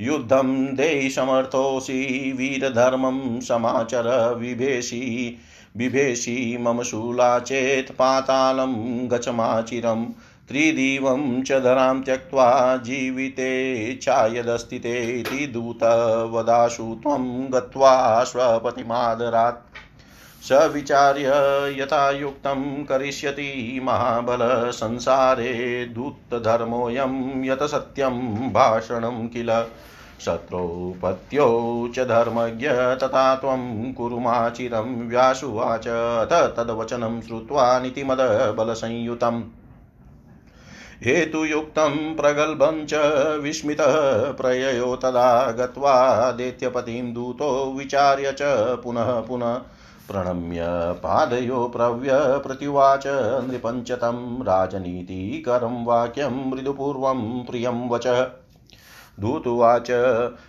युद्धं 0.01 0.75
देयि 0.75 1.09
समर्थोऽसि 1.09 2.33
वीरधर्मं 2.37 3.39
समाचर 3.39 4.35
विभेषि। 4.35 5.37
बिभेषि 5.77 6.57
मम 6.61 6.83
शूला 6.83 7.39
चेत् 7.39 7.91
पातालं 7.91 9.09
गचमाचिरम् 9.11 10.05
त्रिदिवं 10.49 11.43
च 11.43 11.51
धरां 11.51 12.01
त्यक्त्वा 12.01 12.77
जीविते 12.77 13.93
चायदस्तितेति 13.95 15.47
दूत 15.47 15.83
वदाशु 16.33 16.83
त्वं 16.83 17.53
गत्वा 17.53 18.23
स्वपतिमादरात् 18.23 19.64
स 20.49 20.69
विचार्य 20.73 21.31
यथा 21.81 22.11
युक्तं 22.11 22.83
करिष्यति 22.83 23.79
महाबलसंसारे 23.83 25.85
दूतधर्मोऽयं 25.85 27.45
यत 27.45 27.63
सत्यं 27.63 28.53
भाषणं 28.53 29.27
किल? 29.27 29.65
शत्रोपत्यो 30.25 31.89
च 31.95 31.99
धर्मज्ञ 31.99 32.69
तथा 32.69 33.35
त्वं 33.35 33.93
कुरुमाचिरं 33.93 35.09
व्यासुवाच 35.09 36.29
तद्वचनं 36.29 37.21
श्रुत्वा 37.21 37.79
नितिमदबलसंयुतम्। 37.79 39.43
हेतुयुक्तं 41.05 42.15
प्रगल्भं 42.15 42.85
च 42.85 42.93
विस्मितः 43.43 44.31
प्रययो 44.31 44.95
तदा 44.95 45.51
गत्वा 45.51 46.31
दैत्यपतिं 46.31 47.13
दूतो 47.13 47.73
विचार्य 47.77 48.31
च 48.31 48.39
पुनः 48.83 49.19
पुनः 49.19 49.61
प्रणम्य 50.11 50.61
पादयो 50.93 51.67
प्रव्य 51.67 52.09
प्रत्युवाच 52.13 53.03
नृपञ्चतं 53.49 54.43
राजनीतिकरं 54.43 55.85
वाक्यं 55.85 56.49
मृदुपूर्वं 56.49 57.43
प्रियं 57.43 57.89
वच। 57.89 58.07
दूतुवाच, 59.19 59.87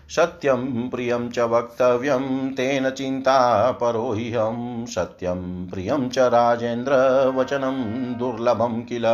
सत्यं 0.09 0.89
प्रियं 0.89 1.31
च 1.31 1.39
वक्तव्यं, 1.39 2.55
तेन 2.55 2.91
चिन्ता 2.91 3.71
परोह्यं 3.73 4.87
सत्यं 4.87 5.67
प्रियं 5.67 6.09
च 6.09 6.19
राजेन्द्र 6.19 6.93
वचनं 7.37 7.75
दुर्लभं 8.19 8.83
किल? 8.83 9.05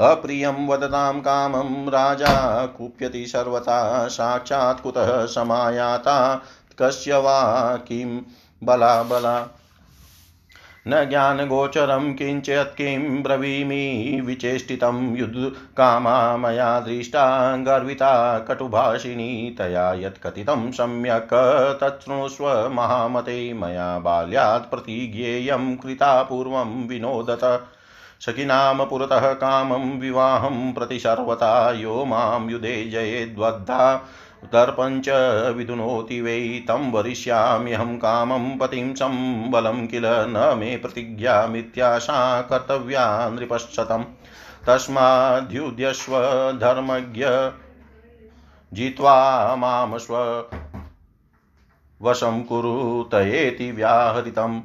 अप्रियं 0.00 0.68
वदतां 0.68 1.20
कामं, 1.20 1.88
राजा 1.88 2.66
कुप्यति 2.66 3.26
सर्वथा 3.26 4.08
साक्षात् 4.08 4.82
कुतः 4.82 5.26
समायाता, 5.26 6.42
कस्य 6.78 7.16
वा 7.16 7.76
किं 7.76 8.20
बला 8.64 9.02
बला 9.02 9.58
न 10.88 11.04
ज्ञानगोचरं 11.08 12.14
किञ्चित् 12.14 12.76
किं 12.76 13.22
ब्रवीमि 13.22 14.20
विचेष्टितं 14.26 15.16
युद्धकामा 15.16 16.36
मया 16.36 16.80
दृष्टा 16.80 17.56
गर्विता 17.56 18.38
कटुभाषिणी 18.38 19.54
तया 19.58 19.92
यत्कथितं 19.92 20.70
सम्यक् 20.72 21.34
तच्छृणुष्व 21.80 22.70
महामते 22.72 23.52
मया 23.52 23.98
बाल्यात् 23.98 24.70
प्रतिज्ञेयं 24.70 25.76
कृता 25.76 26.22
पूर्वं 26.22 26.88
विनोदत। 26.88 27.68
सखिनां 28.20 28.86
पुरतः 28.86 29.32
कामं 29.32 30.00
विवाहं 30.00 30.72
प्रति 30.72 30.98
सर्वथा 30.98 31.70
यो 31.70 32.04
माँ 32.04 32.46
युधे 32.50 32.84
जयेद्वद्धा। 32.84 34.02
दर्पञ्च 34.44 35.08
विदुनोति 35.56 36.20
वै 36.20 36.40
तं 36.68 36.90
वरिष्याम्यहं 36.92 37.96
कामं 37.96 38.58
पतिं 38.58 38.94
सम्बलं 38.94 39.86
किल 39.86 40.06
न 40.06 40.54
मे 40.58 40.76
प्रतिज्ञा 40.76 41.46
मिथ्याशा 41.46 42.18
कर्तव्या 42.42 43.04
नृपश्शतं 43.28 44.04
तस्माद्युध्यस्व 44.66 46.18
धर्मज्ञ 46.60 47.26
जित्वा 48.72 49.16
माँ 49.56 49.98
स्व 49.98 50.16
वशं 52.00 52.42
व्याहृतम् 53.70 54.60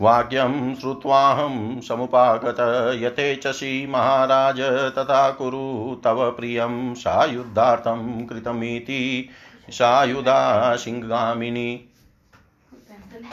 वाक्यं 0.00 0.74
श्रुत्वाहं 0.74 1.80
समुपागत 1.80 2.56
यथेच्छसि 3.02 3.86
महाराज 3.90 4.60
तथा 4.98 5.30
कुरु 5.30 5.94
तव 6.04 6.30
प्रियं 6.30 6.94
सायुद्धार्थं 6.94 8.26
कृतमिति 8.26 9.28
सायुधा 9.70 10.76
सिंहगामिनी। 10.76 11.84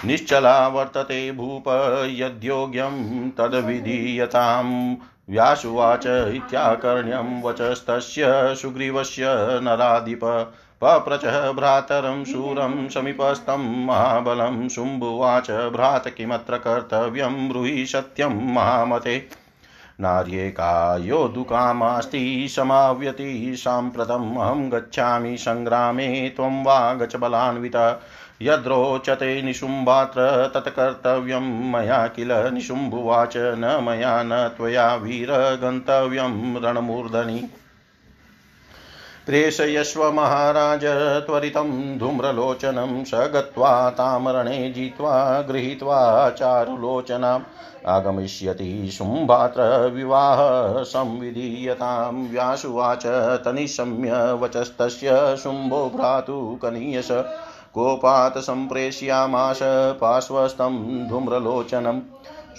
निश्चला 0.06 0.68
वर्तते 0.68 1.32
भूप 1.32 1.64
यद्योग्यं 2.10 3.30
तद्विधीयतां। 3.30 4.96
व्यासुवाच 5.30 6.06
इत्याकर्ण्यं 6.08 7.42
वचस्तस्य 7.42 8.26
सुग्रीवस्य 8.56 9.26
नराधिप। 9.64 10.20
पप्रचः 10.82 11.52
भ्रातरं 11.52 12.26
शूरं 12.26 12.90
समीपस्थं 12.90 13.86
महाबलं 13.86 14.70
शुम्भुवाच 14.70 15.52
भ्रात 15.52 16.08
किमत्र 16.08 16.58
कर्तव्यं 16.58 17.50
ब्रूहि 17.50 17.86
सत्यं 17.86 18.54
महामते। 18.54 19.28
नार्येका 20.02 20.98
योद्धुकामास्ति 20.98 22.48
समाव्यति, 22.50 23.56
साम्प्रतम् 23.58 24.38
अहं 24.38 24.72
गच्छामि 24.72 25.38
सङ्ग्रामे, 25.38 26.30
त्वं 26.30 26.64
वा 26.64 26.94
गच 26.94 27.16
बलान्विता 27.16 28.02
यद्रोचते 28.42 29.42
निशुम्बात्र 29.42 30.52
तत्कर्तव्यं 30.54 31.72
मया 31.72 32.08
किल? 32.08 32.32
निशुम्भुवाच, 32.32 33.34
न 33.38 33.80
मया, 33.84 34.24
न 34.24 34.48
त्वया 34.58 34.96
वीर 34.96 35.32
गन्तव्यं 35.32 36.62
रणमूर्धनि। 36.62 37.50
प्रेषयस्व 39.26 40.12
महाराज 40.12 40.86
त्वरितं 41.26 41.98
धूम्रलोचनं 41.98 43.04
स 43.04 43.12
गत्वा 43.14 43.90
तामरणे 43.90 44.72
जित्वा 44.72 45.42
गृहीत्वा 45.42 46.30
चारुलोचनाम्। 46.30 47.44
आगमिष्यति 47.88 48.90
शुम्भात्र 48.94 49.88
विवाह 49.88 50.38
संविधीयतां। 50.84 52.14
व्यासुवाच 52.14 53.06
तनिशम्य 53.46 54.34
वचस्तस्य 54.34 55.38
शुम्भो 55.44 55.92
भ्रातु 55.96 56.60
कनीयश। 56.62 57.08
कोपात् 57.74 58.38
सम्प्रेष्यामाश 58.38 59.60
पार्श्वस्थं 60.02 61.08
धूम्रलोचनम्। 61.08 62.02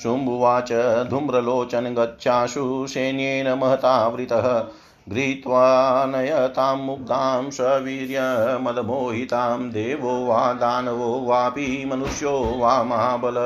शुम्भुवाच 0.02 0.72
धूम्रलोचन 1.10 1.94
गच्छाशु 1.94 2.86
सैन्येन 2.88 3.52
महतावृतः। 3.52 4.66
गृहीत्वा 5.08 6.06
नयतां 6.06 6.76
मुग्धां 6.78 7.50
सवीर्यमदमोहितां 7.50 9.70
देवो 9.70 10.14
वा 10.26 10.52
दानवो 10.62 11.10
वापि 11.26 11.84
मनुष्यो 11.90 12.32
वा 12.60 12.82
महाबल 12.82 13.38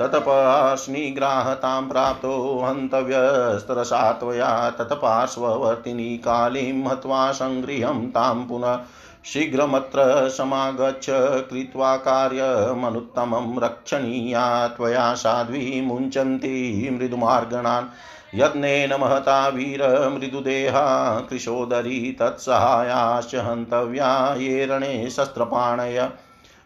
तत्पार्ष्णिग्राहतां 0.00 1.88
प्राप्तो 1.88 2.34
हन्तव्यस्तरसा 2.64 4.10
त्वया 4.20 4.70
तत्पार्श्ववर्तिनी 4.80 6.16
कालीं 6.26 6.86
हत्वा 6.86 7.30
सङ्गृहं 7.32 8.10
तां 8.10 8.46
पुनः 8.46 8.78
शीघ्रमत्र 9.24 10.28
समागच्छ 10.28 11.06
कृत्वा 11.48 11.96
कार्यमनुत्तमं 12.04 13.58
रक्षणीया 13.62 14.44
त्वया 14.76 15.12
साध्वी 15.14 15.80
मुञ्चन्ति 15.80 16.88
मृदुमार्गणान् 16.92 17.86
यत्नेन 18.34 18.94
महता 19.00 19.48
वीरमृदुदेहा 19.48 21.20
कृशोदरी 21.20 22.16
तत्सहायाश्च 22.20 23.34
हन्तव्या 23.34 24.34
ये 24.34 24.66
रणे 24.66 25.10
शस्त्रपाणय। 25.10 26.08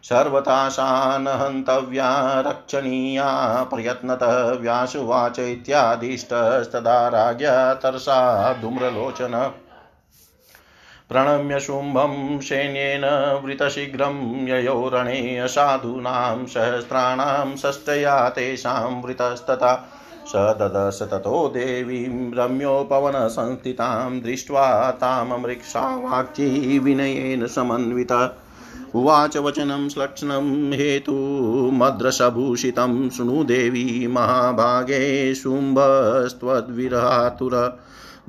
सर्वथा 0.03 0.69
सा 0.69 1.17
न 1.17 1.27
हन्तव्या 1.27 2.39
रक्षणीया 2.39 3.63
प्रयत्नतः 3.63 4.51
व्यासुवाच 4.51 5.39
इत्यादिष्टस्तदा 5.39 7.07
राज्ञा 7.07 7.73
तरसा 7.73 8.53
धूम्रलोचन। 8.53 9.51
प्रणम्य 11.09 11.59
शुम्भं 11.59 12.39
सैन्येन 12.39 13.05
वृतशीघ्रं 13.43 14.47
ययो 14.47 14.89
रणे 14.93 15.37
असाधूनां 15.37 16.45
सहस्राणां 16.45 17.55
षष्टया 17.55 18.29
तेषां 18.29 19.01
वृतस्तथा 19.01 19.89
स 20.33 20.35
ददश 20.35 21.01
ततो 21.01 21.47
देवीं 21.47 22.33
रम्योपवनसंस्थितां 22.33 24.19
दृष्ट्वा 24.19 24.91
ताममृक्षावाक्यी 24.91 26.79
विनयेन 26.79 27.47
समन्विता। 27.47 28.39
उवाच 28.95 29.37
वचनं 29.37 29.89
श्लक्षणं 29.89 30.73
हेतुमद्रसभूषितं 30.73 33.09
शृणु 33.09 33.43
देवी 33.43 34.07
महाभागे 34.07 35.35
शुम्भस्त्वद्विरहातुर। 35.35 37.79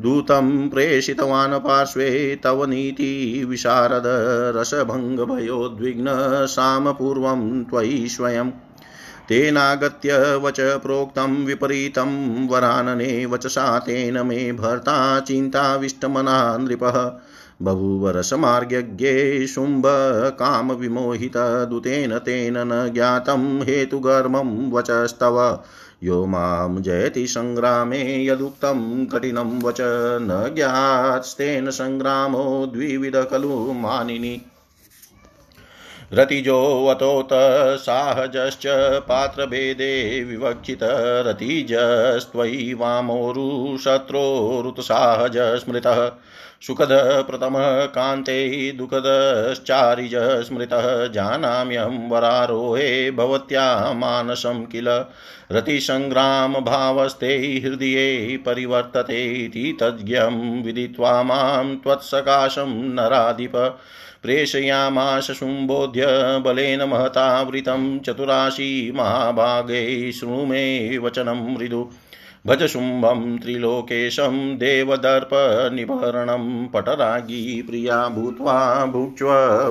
दूतं 0.01 0.69
प्रेषितवान् 0.69 1.53
पार्श्वे 1.53 2.41
तव 2.45 2.65
नीतिविशारद 2.65 4.03
रसभङ्गभयोद्विग्न 4.57 6.07
सामपूर्वं 6.47 7.65
त्वयि 7.65 8.09
स्वयम्। 8.09 8.51
तेनागत्य 9.29 10.37
वच 10.37 10.61
प्रोक्तं 10.61 11.45
विपरीतं 11.45 12.49
वरानने 12.49 13.27
वचसा 13.27 13.79
तेन 13.79 14.27
मे 14.27 14.53
भर्ता 14.53 15.21
चिन्ताविष्टमना 15.21 16.57
नृपः 16.57 17.13
बभूवरसमार्गज्ञे 17.63 19.47
शुम्भकामविमोहितदूतेन 19.47 22.19
तेन 22.19 22.55
न 22.59 22.91
ज्ञातं 22.95 23.63
हेतुगर्मं 23.63 24.73
वचस्तव। 24.73 25.63
यो 26.03 26.27
माँ 26.27 26.81
जयति 26.81 27.27
सङ्ग्रामे 27.27 28.27
यदुक्तं 28.27 29.07
कठिनं 29.07 29.63
वच 29.63 29.77
न 30.21 30.53
ज्ञात्स्तेन 30.55 31.71
सङ्ग्रामो 31.71 32.71
द्विविध 32.75 33.17
खलु 33.17 33.73
मानिनि। 33.73 34.43
रतिजोऽवतोत 36.13 37.29
साहजश्च 37.81 38.63
पात्रभेदे 39.09 40.23
विवक्षित 40.25 40.83
रतिजस्त्वयि 41.27 42.75
वामोरुशत्रोरुतसाहज 42.75 45.39
स्मृतः 45.61 46.11
सुखद 46.63 46.89
प्रथमः 47.29 47.85
कान्ते 47.95 48.73
दुःखदश्चारिज 48.73 50.15
स्मृतः 50.47 51.07
जानाम्यहं 51.15 52.09
वरारोहे 52.11 53.11
भवत्या 53.11 53.93
मानसं 53.95 54.65
किल 54.67 54.89
रतिसङ्ग्रामभावस्ते 55.53 57.35
हृदये 57.65 58.37
परिवर्तते 58.47 59.25
इति 59.45 59.77
तज्ञं 59.83 60.63
विदित्वा 60.63 61.23
माँ 61.23 61.77
त्वत्सकाशं 61.85 62.73
नराधिप 62.95 63.57
प्रेषयामाश 64.25 65.31
शुम्बोध्य 65.31 66.07
बलेन 66.45 66.83
महतावृतं 66.83 67.99
चतुराशी 67.99 68.93
महाभागे 68.93 70.13
शृणु 70.13 70.45
मे 70.45 70.99
वचनं 70.99 71.55
मृदु। 71.55 71.89
भज 72.47 72.67
शुम्भं 72.67 73.39
त्रिलोकेशं 73.39 74.57
देवदर्पनिभरणं 74.57 76.67
पटरागी 76.67 77.63
प्रिया 77.63 78.09
भूत्वा 78.09 78.87
भुक्ष्व 78.87 79.27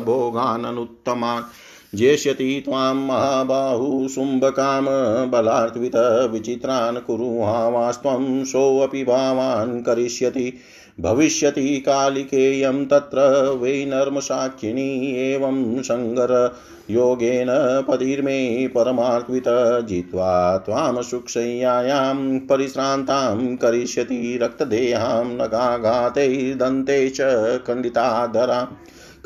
भोगाननुत्तमान्। 0.05 1.97
जेष्यति 1.97 2.61
त्वां 2.65 2.95
महाबाहु 2.95 4.07
शुम्भकाम 4.07 4.85
बलार्थितविचित्रान् 5.31 6.97
कुरुहावास्त्वं 6.97 8.45
सोऽपि 8.45 9.03
भावान् 9.03 9.81
करिष्यति। 9.81 10.53
भविष्यति 10.99 11.79
कालिकेयं 11.79 12.85
तत्र 12.85 13.19
वै 13.61 13.85
नर्मसाक्षिणी 13.85 15.15
एवं 15.15 15.81
सङ्गर 15.81 16.55
योगेन 16.89 17.47
पतिर्मे 17.87 18.67
परमार्थित 18.67 19.43
जित्वा 19.87 20.57
त्वां 20.57 21.01
सुक्षय्यायां 21.01 22.39
परिश्रान्तां 22.39 23.55
करिष्यति 23.55 24.39
रक्तदेहां 24.41 25.25
नगाघातैर्दन्ते 25.25 27.09
च 27.09 27.21
खण्डिताधरां 27.67 28.65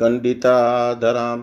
खण्डिताधराम्। 0.00 1.42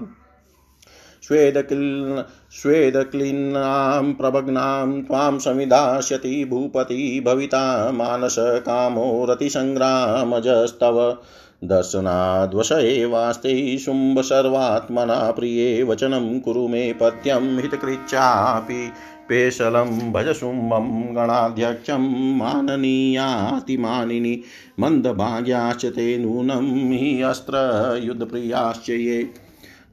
स्वेदक्लिन् 1.23 2.23
स्वेदक्लीन्नां 2.61 4.13
प्रभग्नां 4.13 5.01
त्वां 5.01 5.39
समिधास्यति 5.39 6.45
भूपति 6.45 7.23
भविता 7.25 7.91
मानसकामो 7.91 9.27
रतिसङ्ग्रामजस्तव 9.29 11.17
दर्शनाद्वश 11.63 12.71
एवास्ते 12.71 13.77
शुम्भ 13.77 14.21
सर्वात्मना 14.21 15.31
प्रिये 15.31 15.83
वचनं 15.83 16.39
कुरु 16.39 16.67
मे 16.67 16.93
पत्यं 16.93 17.61
हितकृच्छापि। 17.61 18.91
पेशलं 19.29 20.11
भज 20.11 20.33
शुम्भं 20.33 21.15
गणाध्यक्षं 21.15 22.37
माननीयातिमानिनि। 22.37 24.41
मन्दभाग्याश्च 24.79 25.85
ते 25.85 26.17
नूनं 26.17 26.91
हि 26.91 27.21
अस्त्रयुद्धप्रियाश्च 27.21 28.89
ये। 28.89 29.44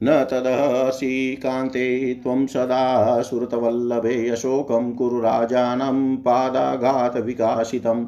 न 0.03 0.23
तदसि 0.23 1.35
कान्ते 1.35 2.13
त्वं 2.13 2.45
सदा 2.47 3.21
सुरतवल्लभे 3.21 4.29
अशोकं 4.29 4.91
कुरु 4.93 5.19
राजानं 5.19 6.15
पादाघातविकासितं 6.17 8.05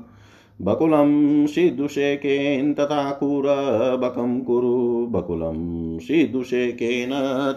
बकुलं 0.60 1.48
सिद्धुशेकेन 1.48 2.74
तथा 2.74 3.12
कुरबकं 3.12 4.40
कुरु, 4.42 4.76
बकुलं 5.08 5.58
सिद्धुशेकेन 6.00 7.12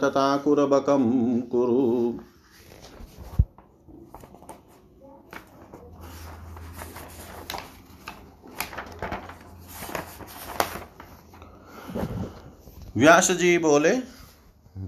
तथा 0.05 0.37
कुरबकं 0.37 1.05
कुरु। 1.41 2.13
व्यास 12.97 13.31
जी 13.31 13.59
बोले 13.59 14.18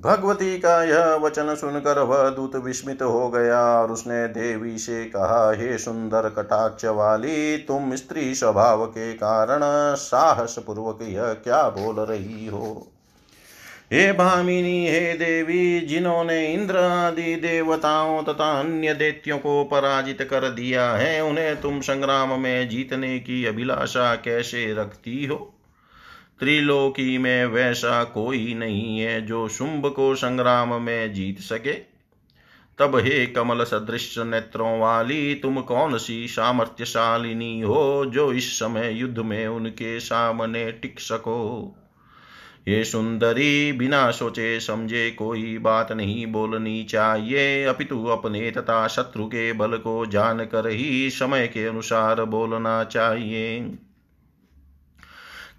भगवती 0.01 0.59
का 0.59 0.85
यह 0.85 1.15
वचन 1.15 1.55
सुनकर 1.55 1.99
वह 1.99 2.31
दूत 2.31 2.57
विस्मित 2.57 3.03
हो 3.03 3.29
गया 3.29 3.61
और 3.61 3.91
उसने 3.91 4.29
देवी 4.29 4.79
से 4.79 5.05
कहा, 5.05 5.53
हे 5.53 5.79
सुंदर 5.79 6.29
कटाक्ष 6.29 6.85
वाली, 6.85 7.57
तुम 7.59 7.95
स्त्री 7.95 8.35
स्वभाव 8.35 8.87
के 8.87 9.13
कारण 9.13 9.61
साहस 9.95 10.57
पूर्वक 10.59 10.99
यह 11.03 11.33
क्या 11.33 11.69
बोल 11.69 11.97
रही 11.97 12.47
हो? 12.47 12.89
हे 13.93 14.13
भामिनी, 14.13 14.89
हे 14.89 15.13
देवी, 15.13 15.81
जिन्होंने 15.81 16.55
इंद्र 16.55 16.77
आदि 16.77 17.37
देवताओं 17.37 18.23
तथा 18.23 18.61
अन्य 18.61 18.95
देत्यों 18.95 19.39
को 19.39 19.65
पराजित 19.65 20.23
कर 20.23 20.51
दिया 20.51 20.91
है, 20.91 21.25
उन्हें 21.25 21.61
तुम 21.61 21.81
संग्राम 21.81 22.41
में 22.41 22.69
जीतने 22.69 23.19
की 23.19 23.47
अभिलाषा 23.47 24.15
कैसे 24.15 24.75
रखती 24.75 25.27
हो? 25.27 25.55
त्रिलोकी 26.41 27.19
में 27.19 27.47
वैसा 27.47 28.05
कोई 28.05 28.55
नहीं 28.55 29.01
है 29.01 29.27
जो 29.27 29.49
शुंभ 29.49 29.87
को 29.87 30.15
संग्राम 30.15 30.83
में 30.83 31.13
जीत 31.13 31.41
सके। 31.41 31.73
तब 32.79 32.97
हे 32.97 33.27
कमल 33.27 33.65
सदृश 33.65 34.15
नेत्रों 34.19 34.81
वाली, 34.81 35.35
तुम 35.35 35.61
कौन 35.61 35.99
सी 35.99 36.29
सामर्थ्यशालिनी 36.29 37.61
हो 37.61 38.07
जो 38.07 38.33
इस 38.33 38.59
समय 38.59 38.93
युद्ध 38.93 39.19
में 39.19 39.47
उनके 39.47 40.01
सामने 40.01 40.73
टिक 40.73 41.01
सको? 41.01 41.77
ये 42.69 42.85
सुंदरी 42.85 43.73
बिना 43.73 44.11
सोचे 44.11 44.61
समझे 44.61 45.11
कोई 45.11 45.59
बात 45.59 45.93
नहीं 45.93 46.27
बोलनी 46.27 46.85
चाहिए। 46.85 47.65
अपितु 47.65 48.05
अपने 48.05 48.51
तथा 48.51 48.89
शत्रु 48.89 49.27
के 49.27 49.53
बल 49.53 49.77
को 49.77 50.07
जानकर 50.07 50.69
ही 50.69 51.11
समय 51.11 51.47
के 51.47 51.67
अनुसार 51.67 52.25
बोलना 52.25 52.85
चाहिए। 52.85 53.79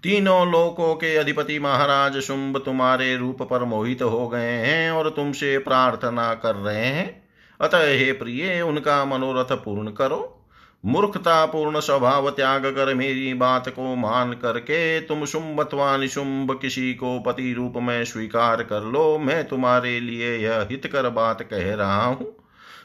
तीनों 0.02 0.52
लोकों 0.52 0.94
के 0.94 1.16
अधिपति 1.16 1.58
महाराज 1.58 2.18
शुंभ 2.18 2.56
तुम्हारे 2.64 3.16
रूप 3.16 3.42
पर 3.42 3.64
मोहित 3.64 4.02
हो 4.02 4.28
गए 4.28 4.50
हैं 4.50 4.90
और 4.90 5.10
तुमसे 5.10 5.58
प्रार्थना 5.58 6.34
कर 6.34 6.54
रहे 6.54 6.86
हैं। 6.86 7.28
अतः 7.60 7.78
हे 7.78 8.12
प्रिय, 8.12 8.60
उनका 8.62 9.04
मनोरथ 9.04 9.52
पूर्ण 9.52 9.90
करो। 9.90 10.38
मूर्खता 10.84 11.46
पूर्ण 11.46 11.80
स्वभाव 11.80 12.30
त्याग 12.30 12.66
कर 12.66 12.94
मेरी 12.94 13.34
बात 13.34 13.68
को 13.68 13.94
मान 13.96 14.32
करके 14.32 15.00
तुम 15.00 15.24
शुंभत्वा 15.24 15.96
निशुंभ 15.96 16.58
किसी 16.62 16.94
को 16.94 17.20
पति 17.20 17.52
रूप 17.52 17.74
में 17.76 18.04
स्वीकार 18.04 18.62
कर 18.62 18.80
लो। 18.82 19.18
मैं 19.18 19.48
तुम्हारे 19.48 20.00
लिए 20.00 20.36
यह 20.36 20.66
हितकर 20.70 21.08
बात 21.08 21.42
कह 21.42 21.74
रहा 21.74 22.04
हूँ। 22.04 22.36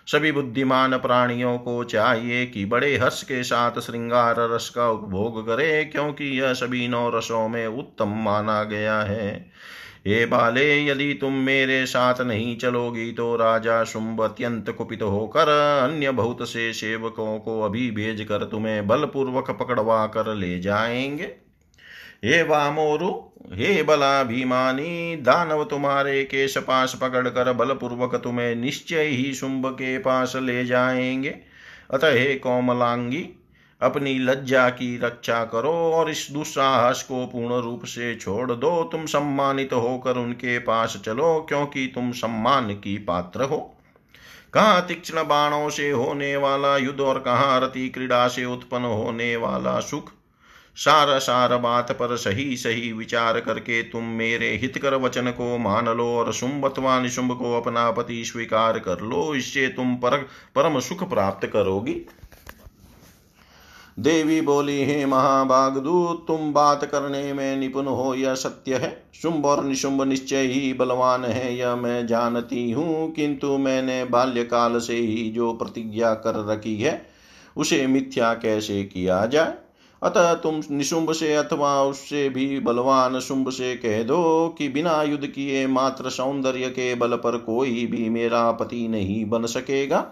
सभी 0.07 0.31
बुद्धिमान 0.31 0.97
प्राणियों 0.97 1.57
को 1.57 1.83
चाहिए 1.83 2.45
कि 2.45 2.65
बड़े 2.65 2.95
हर्ष 2.97 3.23
के 3.23 3.43
साथ 3.43 3.79
श्रृंगार 3.79 4.35
रस 4.39 4.69
का 4.69 4.89
उपभोग 4.89 5.41
करे, 5.47 5.83
क्योंकि 5.85 6.25
यह 6.41 6.53
सभी 6.53 6.87
नौ 6.87 7.09
रसों 7.09 7.47
में 7.49 7.65
उत्तम 7.67 8.13
माना 8.15 8.63
गया 8.63 8.99
है। 8.99 9.51
हे 10.07 10.25
बाले, 10.25 10.85
यदि 10.85 11.13
तुम 11.13 11.33
मेरे 11.33 11.85
साथ 11.85 12.21
नहीं 12.21 12.57
चलोगी 12.57 13.11
तो 13.11 13.35
राजा 13.35 13.83
शुंभ 13.83 14.21
अत्यंत 14.21 14.69
कुपित 14.69 15.01
होकर 15.01 15.49
अन्य 15.83 16.11
बहुत 16.11 16.47
से 16.49 16.71
सेवकों 16.73 17.39
को 17.39 17.61
अभी 17.61 17.89
भेज 17.91 18.21
कर 18.21 18.43
तुम्हें 18.43 18.87
बलपूर्वक 18.87 19.51
पकड़वा 19.51 20.05
कर 20.07 20.33
ले 20.35 20.59
जाएँगे। 20.59 21.46
हे 22.25 22.43
वामोरु, 22.43 23.07
हे 23.55 23.83
बलाभिमानी, 23.83 25.15
दानव 25.15 25.63
तुम्हारे 25.63 26.23
केश 26.23 26.57
पास 26.57 26.97
पकड़कर 27.01 27.53
बलपूर्वक 27.53 28.15
तुम्हें 28.15 28.55
निश्चय 28.55 29.03
ही 29.03 29.33
शुंभ 29.33 29.65
के 29.65 29.97
पास 29.97 30.35
ले 30.35 30.65
जाएँगे। 30.65 31.35
अतः 31.93 32.11
हे 32.11 32.35
कोमलांगी, 32.35 33.29
अपनी 33.81 34.19
लज्जा 34.19 34.69
की 34.69 34.97
रक्षा 34.97 35.43
करो 35.43 35.71
और 35.71 36.09
इस 36.09 36.27
दुस्साहस 36.31 37.03
को 37.03 37.25
पूर्ण 37.25 37.61
रूप 37.61 37.85
से 37.85 38.15
छोड़ 38.15 38.51
दो। 38.51 38.83
तुम 38.83 39.05
सम्मानित 39.05 39.73
होकर 39.73 40.17
उनके 40.17 40.59
पास 40.59 41.01
चलो, 41.05 41.45
क्योंकि 41.49 41.91
तुम 41.95 42.11
सम्मान 42.11 42.73
की 42.73 42.97
पात्र 42.97 43.43
हो। 43.43 43.77
कहाँ 44.53 44.85
तीक्ष्ण 44.87 45.23
बाणों 45.23 45.69
से 45.69 45.91
होने 45.91 46.37
वाला 46.37 46.77
युद्ध 46.77 46.99
और 46.99 47.19
कहाँ 47.19 47.61
रति 47.61 47.89
क्रीड़ा 47.89 48.27
से 48.27 48.45
उत्पन्न 48.45 48.83
होने 48.83 49.35
वाला 49.35 49.79
सुख? 49.79 50.11
सार 50.77 51.19
सार 51.19 51.57
बात 51.57 51.91
पर 51.91 52.15
सही 52.15 52.57
सही 52.57 52.91
विचार 52.93 53.39
करके 53.39 53.83
तुम 53.83 54.03
मेरे 54.03 54.49
हितकर 54.57 54.95
वचन 54.95 55.31
को 55.31 55.57
मान 55.57 55.85
लो 55.85 56.05
और 56.05 56.33
शुंभत्वा 56.33 56.99
निशुंभ 56.99 57.31
को 57.31 57.61
अपना 57.61 57.91
पति 57.91 58.25
स्वीकार 58.25 58.79
कर 58.79 59.01
लो। 59.01 59.35
इससे 59.35 59.67
तुम 59.67 59.95
पर, 59.95 60.17
परम 60.55 60.79
सुख 60.79 61.09
प्राप्त 61.09 61.47
करोगी। 61.47 61.95
देवी 63.99 64.41
बोली, 64.41 64.83
हे 64.83 65.05
महाभागदूत 65.05 66.25
तुम 66.27 66.53
बात 66.53 66.85
करने 66.85 67.33
में 67.33 67.57
निपुण 67.57 67.85
हो, 67.85 68.13
यह 68.15 68.35
सत्य 68.35 68.75
है। 68.75 69.03
शुंभ 69.21 69.45
और 69.45 69.63
निशुंभ 69.65 70.01
निश्चय 70.01 70.41
ही 70.41 70.73
बलवान 70.73 71.25
है, 71.25 71.55
यह 71.55 71.75
मैं 71.75 72.07
जानती 72.07 72.71
हूँ, 72.71 73.11
किंतु 73.11 73.57
मैंने 73.57 74.05
बाल्यकाल 74.05 74.79
से 74.79 74.95
ही 74.95 75.29
जो 75.29 75.53
प्रतिज्ञा 75.53 76.13
कर 76.13 76.45
रखी 76.45 76.75
है, 76.75 77.09
उसे 77.57 77.87
मिथ्या 77.87 78.33
कैसे 78.33 78.83
किया 78.83 79.25
जाए? 79.25 79.57
अतः 80.01 80.33
तुम 80.33 80.61
निशुंभ 80.71 81.11
से 81.11 81.33
अथवा 81.35 81.81
उससे 81.83 82.27
भी 82.29 82.59
बलवान 82.59 83.19
शुंभ 83.19 83.49
से 83.49 83.75
कह 83.75 84.03
दो 84.03 84.47
कि 84.57 84.67
बिना 84.69 85.01
युद्ध 85.03 85.27
किए 85.27 85.65
मात्र 85.67 86.09
सौंदर्य 86.09 86.69
के 86.69 86.95
बल 86.95 87.15
पर 87.15 87.37
कोई 87.37 87.85
भी 87.85 88.09
मेरा 88.09 88.51
पति 88.51 88.87
नहीं 88.87 89.25
बन 89.25 89.45
सकेगा। 89.45 90.05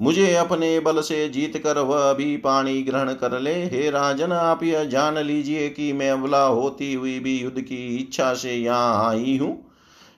मुझे 0.00 0.34
अपने 0.34 0.78
बल 0.80 1.00
से 1.00 1.28
जीत 1.28 1.56
कर 1.56 1.78
वह 1.78 2.12
भी 2.12 2.36
पानी 2.36 2.82
ग्रहण 2.82 3.12
कर 3.12 3.38
ले। 3.40 3.54
हे 3.54 3.90
राजन, 3.90 4.32
आप 4.32 4.62
यह 4.62 4.84
जान 4.84 5.18
लीजिए 5.18 5.68
कि 5.68 5.92
मैं 5.92 6.10
अवला 6.10 6.44
होती 6.44 6.92
हुई 6.94 7.18
भी 7.18 7.38
युद्ध 7.38 7.60
की 7.60 7.96
इच्छा 7.96 8.32
से 8.34 8.54
यहाँ 8.54 9.08
आई 9.10 9.36
हूँ। 9.36 9.56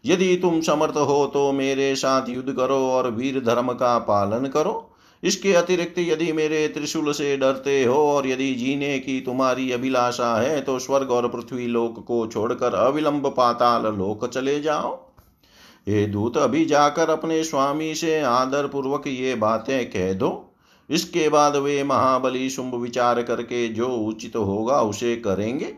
यदि 0.05 0.37
तुम 0.37 0.61
समर्थ 0.61 0.97
हो 0.97 1.27
तो 1.27 1.51
मेरे 1.53 1.95
साथ 1.97 2.29
युद्ध 2.29 2.53
करो 2.53 2.79
और 2.89 3.11
वीर 3.11 3.41
धर्म 3.41 3.73
का 3.73 3.99
पालन 3.99 4.47
करो। 4.47 4.88
इसके 5.23 5.53
अतिरिक्त 5.53 5.99
यदि 5.99 6.33
मेरे 6.33 6.67
त्रिशूल 6.69 7.13
से 7.13 7.37
डरते 7.37 7.83
हो 7.85 7.95
और 8.07 8.27
यदि 8.27 8.53
जीने 8.55 8.99
की 8.99 9.21
तुम्हारी 9.21 9.71
अभिलाषा 9.73 10.35
है 10.37 10.61
तो 10.61 10.79
स्वर्ग 10.79 11.11
और 11.11 11.29
पृथ्वी 11.29 11.67
लोक 11.67 12.05
को 12.07 12.27
छोड़कर 12.27 12.75
अविलंब 12.77 13.27
पाताल 13.27 13.87
लोक 13.95 14.27
चले 14.27 14.59
जाओ। 14.61 14.93
ये 15.87 16.07
दूत, 16.07 16.37
अभी 16.37 16.65
जाकर 16.65 17.11
अपने 17.11 17.43
स्वामी 17.45 17.95
से 17.95 18.21
आदर 18.21 18.67
पूर्वक 18.67 19.07
ये 19.07 19.35
बातें 19.35 19.91
कह 19.91 20.13
दो। 20.13 20.45
इसके 20.91 21.29
बाद 21.29 21.57
वे 21.57 21.83
महाबली 21.85 22.49
शुंभ 22.51 22.75
विचार 22.75 23.23
करके 23.23 23.67
जो 23.69 23.87
उचित 23.87 24.37
होगा 24.37 24.81
उसे 24.83 25.15
करेंगे। 25.17 25.73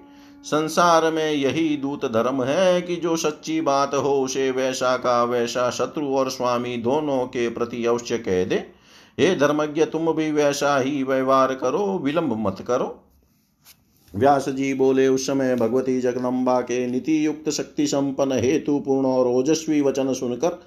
संसार 0.44 1.10
में 1.12 1.32
यही 1.32 1.76
दूत 1.76 2.04
धर्म 2.04 2.42
है 2.44 2.80
कि 2.82 2.96
जो 2.96 3.16
सच्ची 3.16 3.60
बात 3.60 3.94
हो, 3.94 4.12
उसे 4.14 4.50
वैसा 4.50 4.96
का 4.96 5.22
वैसा 5.24 5.70
शत्रु 5.70 6.06
और 6.08 6.30
स्वामी 6.30 6.76
दोनों 6.76 7.24
के 7.26 7.48
प्रति 7.48 7.84
अवश्य 7.84 8.18
कह 8.18 8.44
दे। 8.44 8.56
हे 9.20 9.34
धर्मज्ञ, 9.36 9.84
तुम 9.84 10.12
भी 10.12 10.30
वैसा 10.32 10.78
ही 10.78 11.02
व्यवहार 11.02 11.54
करो, 11.54 12.00
विलंब 12.04 12.32
मत 12.38 12.60
करो। 12.66 12.86
व्यास 14.14 14.48
जी 14.48 14.72
बोले, 14.74 15.08
उस 15.08 15.26
समय 15.26 15.54
भगवती 15.56 16.00
जगदम्बा 16.00 16.60
के 16.60 16.86
नीति 16.86 17.26
युक्त 17.26 17.50
शक्ति 17.50 17.86
संपन्न 17.86 18.38
हेतु 18.38 18.78
पूर्ण 18.78 19.06
और 19.06 19.26
ओजस्वी 19.26 19.80
वचन 19.80 20.12
सुनकर 20.12 20.58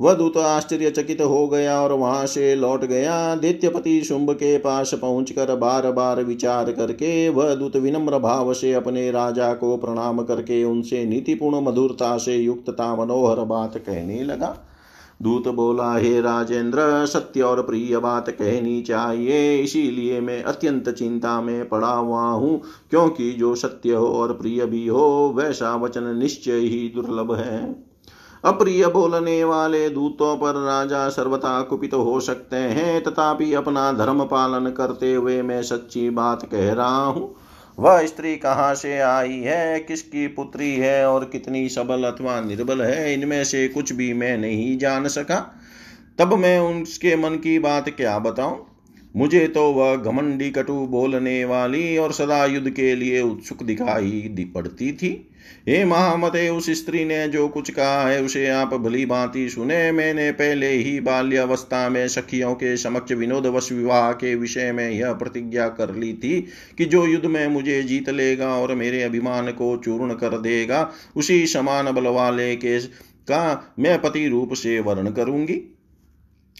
वह 0.00 0.14
दूत 0.14 0.36
आश्चर्यचकित 0.36 1.20
हो 1.20 1.46
गया 1.48 1.80
और 1.80 1.92
वहाँ 1.92 2.26
से 2.26 2.54
लौट 2.54 2.84
गया। 2.84 3.34
दैत्यपति 3.34 4.00
शुंभ 4.02 4.30
के 4.30 4.56
पास 4.58 4.94
पहुंचकर 4.94 5.54
बार 5.56 5.90
बार 5.92 6.22
विचार 6.24 6.72
करके 6.72 7.28
वह 7.28 7.54
दूत 7.54 7.76
विनम्र 7.76 8.18
भाव 8.18 8.52
से 8.54 8.72
अपने 8.72 9.10
राजा 9.10 9.52
को 9.54 9.76
प्रणाम 9.76 10.22
करके 10.22 10.64
उनसे 10.64 11.04
नीतिपूर्ण 11.04 11.60
मधुरता 11.60 12.16
से 12.18 12.36
युक्तता 12.36 12.94
मनोहर 12.96 13.44
बात 13.44 13.76
कहने 13.78 14.24
लगा। 14.24 14.56
दूत 15.22 15.48
बोला, 15.48 15.96
हे 15.96 16.20
राजेंद्र, 16.20 17.06
सत्य 17.06 17.42
और 17.42 17.62
प्रिय 17.62 17.98
बात 17.98 18.30
कहनी 18.30 18.82
चाहिए। 18.82 19.58
इसीलिए 19.58 20.20
मैं 20.20 20.42
अत्यंत 20.42 20.88
चिंता 20.88 21.40
में 21.40 21.68
पड़ा 21.68 21.92
हुआ 21.92 22.22
हूँ, 22.22 22.60
क्योंकि 22.90 23.32
जो 23.32 23.54
सत्य 23.54 23.92
हो 23.92 24.06
और 24.06 24.32
प्रिय 24.32 24.66
भी 24.66 24.86
हो, 24.86 25.32
वैसा 25.36 25.76
वचन 25.76 26.16
निश्चय 26.16 26.58
ही 26.58 26.92
दुर्लभ 26.94 27.34
है। 27.34 27.90
अप्रिय 28.44 28.86
बोलने 28.86 29.44
वाले 29.44 29.88
दूतों 29.90 30.36
पर 30.36 30.54
राजा 30.54 31.08
सर्वथा 31.08 31.62
कुपित 31.62 31.94
हो 31.94 32.20
सकते 32.20 32.56
हैं, 32.56 33.02
तथापि 33.02 33.52
अपना 33.54 33.92
धर्म 33.92 34.24
पालन 34.24 34.70
करते 34.70 35.14
हुए 35.14 35.42
मैं 35.42 35.62
सच्ची 35.62 36.10
बात 36.10 36.48
कह 36.50 36.72
रहा 36.72 37.04
हूँ। 37.04 37.34
वह 37.80 38.06
स्त्री 38.06 38.36
कहाँ 38.36 38.74
से 38.74 38.98
आई 38.98 39.38
है? 39.38 39.80
किसकी 39.80 40.26
पुत्री 40.26 40.76
है? 40.76 41.08
और 41.08 41.24
कितनी 41.24 41.68
सबल 41.68 42.04
अथवा 42.04 42.40
निर्बल 42.40 42.82
है? 42.82 43.14
इनमें 43.14 43.44
से 43.44 43.68
कुछ 43.68 43.92
भी 43.92 44.14
मैं 44.14 44.38
नहीं 44.38 44.78
जान 44.78 45.08
सका। 45.08 45.60
तब 46.18 46.34
मैं 46.34 46.58
उसके 46.58 47.16
मन 47.16 47.30
की 47.30 47.58
बात 47.58 47.88
क्या 47.88 48.18
बताऊँ? 48.18 48.66
मुझे 49.16 49.48
तो 49.48 49.72
वह 49.72 49.96
घमंडी 49.96 50.50
कटु 50.50 50.72
बोलने 50.72 51.44
वाली 51.44 51.96
और 51.96 52.12
सदा 52.12 52.44
युद्ध 52.44 52.70
के 52.70 52.94
लिए 52.94 53.20
उत्सुक 53.20 53.62
दिखाई 53.62 54.50
पड़ती 54.54 54.92
थी। 54.92 55.29
हे 55.68 55.84
महामते, 55.84 56.48
उस 56.48 56.70
स्त्री 56.70 57.04
ने 57.04 57.28
जो 57.28 57.48
कुछ 57.48 57.70
कहा 57.70 58.08
है, 58.08 58.22
उसे 58.22 58.48
आप 58.48 58.74
भली 58.74 59.06
भांति 59.06 59.48
सुने। 59.48 59.92
मैंने 59.92 60.30
पहले 60.32 60.68
ही 60.68 61.00
बाल्यावस्था 61.00 61.88
में 61.88 62.08
सखियों 62.08 62.54
के 62.54 62.76
समक्ष 62.76 63.12
विनोदवश 63.12 63.72
विवाह 63.72 64.12
के 64.12 64.34
विषय 64.34 64.72
में 64.72 64.90
यह 64.90 65.12
प्रतिज्ञा 65.12 65.68
कर 65.68 65.94
ली 65.94 66.12
थी 66.12 66.46
कि 66.78 66.84
जो 66.84 67.06
युद्ध 67.06 67.26
में 67.26 67.46
मुझे 67.48 67.82
जीत 67.82 68.08
लेगा 68.10 68.48
और 68.48 68.74
मेरे 68.74 69.02
अभिमान 69.02 69.48
को 69.48 69.76
चूर्ण 69.84 70.14
कर 70.14 70.38
देगा, 70.38 70.92
उसी 71.16 71.46
समान 71.46 71.92
बल 71.92 72.06
वाले 72.06 72.56
के 72.56 72.78
का 73.20 73.74
मैं 73.78 74.00
पति 74.02 74.28
रूप 74.28 74.54
से 74.54 74.80
वर्ण 74.80 75.10
करूँगी। 75.10 75.76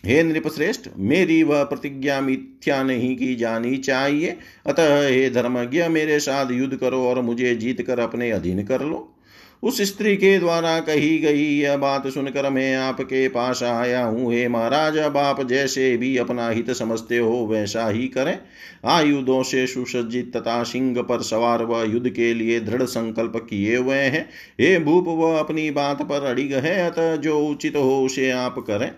हे 0.07 0.23
नृपश्रेष्ठ, 0.23 0.81
मेरी 0.99 1.43
वह 1.43 1.65
प्रतिज्ञा 1.65 2.21
मिथ्या 2.21 2.83
नहीं 2.83 3.17
की 3.17 3.35
जानी 3.35 3.77
चाहिए। 3.77 4.37
अतः 4.67 5.09
हे 5.09 5.31
धर्मज्ञ, 5.31 5.85
मेरे 5.85 6.21
साथ 6.21 6.51
युद्ध 6.51 6.77
करो 6.77 7.05
और 7.05 7.21
मुझे 7.21 7.55
जीत 7.55 7.83
कर 7.83 7.99
अपने 7.99 8.31
अधीन 8.31 8.65
कर 8.65 8.81
लो। 8.81 9.17
उस 9.63 9.83
स्त्री 9.83 10.17
के 10.17 10.39
द्वारा 10.39 10.81
कही 10.81 11.19
गई 11.19 11.43
यह 11.59 11.77
बात 11.77 12.07
सुनकर 12.07 12.51
मैं 12.51 12.77
आपके 12.77 13.29
पास 13.29 13.63
आया 13.63 14.05
हूँ। 14.05 14.33
हे 14.33 14.49
महाराज, 14.49 14.97
अब 14.97 15.17
आप 15.17 15.49
जैसे 15.49 15.97
भी 15.97 16.17
अपना 16.17 16.49
हित 16.49 16.71
समझते 16.71 17.19
हो, 17.19 17.47
वैसा 17.47 17.89
ही 17.89 18.09
करें। 18.09 18.39
आयुधों 18.85 19.43
से 19.43 19.67
सुसज्जित 19.67 20.37
तथा 20.37 20.63
सिंह 20.63 21.03
पर 21.03 21.23
सवार 21.23 21.65
व 21.65 21.85
युद्ध 21.93 22.11
के 22.11 22.35
लिए 22.35 22.61
दृढ़ 22.61 22.83
संकल्प 22.83 23.47
किए 23.51 23.77
हुए 23.77 23.97
हैं। 23.97 24.29
हे 24.61 24.79
भूप, 24.79 25.05
वह 25.09 25.39
अपनी 25.39 25.71
बात 25.71 26.03
पर 26.03 26.25
अड़िग 26.25 26.55
है, 26.55 26.91
अतः 26.91 27.17
जो 27.17 27.39
उचित 27.47 27.77
हो 27.77 28.05
उसे 28.05 28.31
आप 28.31 28.59
करें। 28.59 28.93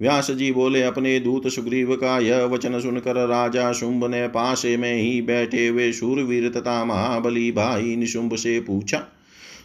व्यास 0.00 0.30
जी 0.30 0.50
बोले, 0.52 0.82
अपने 0.82 1.18
दूत 1.20 1.48
सुग्रीव 1.48 1.94
का 1.96 2.18
यह 2.18 2.44
वचन 2.44 2.80
सुनकर 2.80 3.26
राजा 3.26 3.72
शुंभ 3.72 4.04
ने 4.04 4.26
पासे 4.28 4.76
में 4.76 4.94
ही 4.94 5.20
बैठे 5.22 5.66
हुए 5.66 5.92
शूरवीर 5.92 6.48
तथा 6.48 6.84
महाबली 6.84 7.50
भाई 7.52 7.96
निशुंभ 7.96 8.34
से 8.34 8.58
पूछा, 8.60 9.02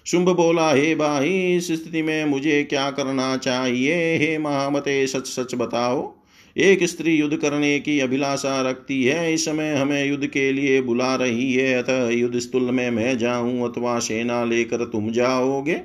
शुंभ 0.05 0.29
बोला, 0.29 0.71
हे 0.71 0.93
भाई, 0.95 1.55
इस 1.57 1.67
स्थिति 1.67 2.01
में 2.01 2.25
मुझे 2.25 2.63
क्या 2.63 2.89
करना 2.91 3.35
चाहिए? 3.37 4.17
हे 4.17 4.37
महामते 4.37 5.05
सच 5.07 5.27
सच 5.27 5.55
बताओ, 5.55 6.13
एक 6.55 6.83
स्त्री 6.83 7.15
युद्ध 7.15 7.37
करने 7.37 7.79
की 7.79 7.99
अभिलाषा 7.99 8.61
रखती 8.61 9.03
है, 9.03 9.33
इस 9.33 9.45
समय 9.45 9.73
हमें 9.75 10.05
युद्ध 10.05 10.25
के 10.27 10.51
लिए 10.51 10.81
बुला 10.81 11.15
रही 11.15 11.53
है, 11.53 11.73
अतः 11.73 12.09
युद्ध 12.09 12.39
स्थूल 12.39 12.71
में 12.71 12.89
मैं 12.91 13.17
जाऊँ 13.17 13.69
अथवा 13.69 13.97
सेना 13.99 14.43
लेकर 14.43 14.85
तुम 14.85 15.11
जाओगे? 15.11 15.81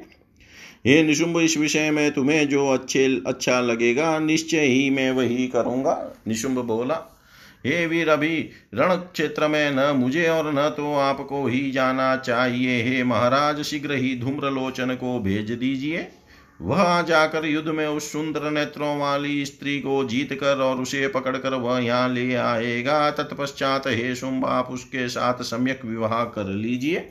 हे 0.86 1.02
निशुंभ 1.02 1.38
इस 1.40 1.56
विषय 1.58 1.90
में 1.90 2.10
तुम्हें 2.10 2.48
जो 2.48 2.68
अच्छे 2.68 3.22
अच्छा 3.26 3.60
लगेगा, 3.60 4.18
निश्चय 4.18 4.60
ही 4.60 4.90
मैं 4.90 5.10
वही 5.10 5.46
करूँगा। 5.48 6.14
निशुंभ 6.28 6.58
बोला, 6.58 6.94
हे 7.66 7.86
वीर 7.86 8.08
अभी, 8.08 8.36
रण 8.74 8.94
क्षेत्र 8.94 9.48
में 9.48 9.70
न 9.70 9.96
मुझे 9.96 10.28
और 10.28 10.52
न 10.54 10.68
तो 10.68 10.94
आपको 10.94 11.46
ही 11.46 11.70
जाना 11.70 12.16
चाहिए। 12.16 12.82
हे 12.82 13.02
महाराज, 13.04 13.62
शीघ्र 13.62 13.94
ही 13.94 14.14
धूम्रलोचन 14.20 14.94
को 14.94 15.18
भेज 15.18 15.50
दीजिए। 15.50 16.06
वह 16.60 17.02
जाकर 17.02 17.46
युद्ध 17.46 17.68
में 17.68 17.86
उस 17.86 18.12
सुंदर 18.12 18.50
नेत्रों 18.50 18.96
वाली 18.98 19.44
स्त्री 19.44 19.78
को 19.80 20.04
जीत 20.04 20.32
कर 20.32 20.62
और 20.62 20.76
उसे 20.76 21.08
पकड़कर 21.08 21.54
वह 21.54 21.78
यहाँ 21.78 22.08
ले 22.08 22.34
आएगा। 22.34 23.10
तत्पश्चात 23.10 23.86
हे 23.86 24.14
शुंभ 24.14 24.44
आप 24.44 24.68
उसके 24.70 25.08
साथ 25.08 25.42
सम्यक 25.42 25.84
विवाह 25.84 26.24
कर 26.24 26.46
लीजिए। 26.46 27.08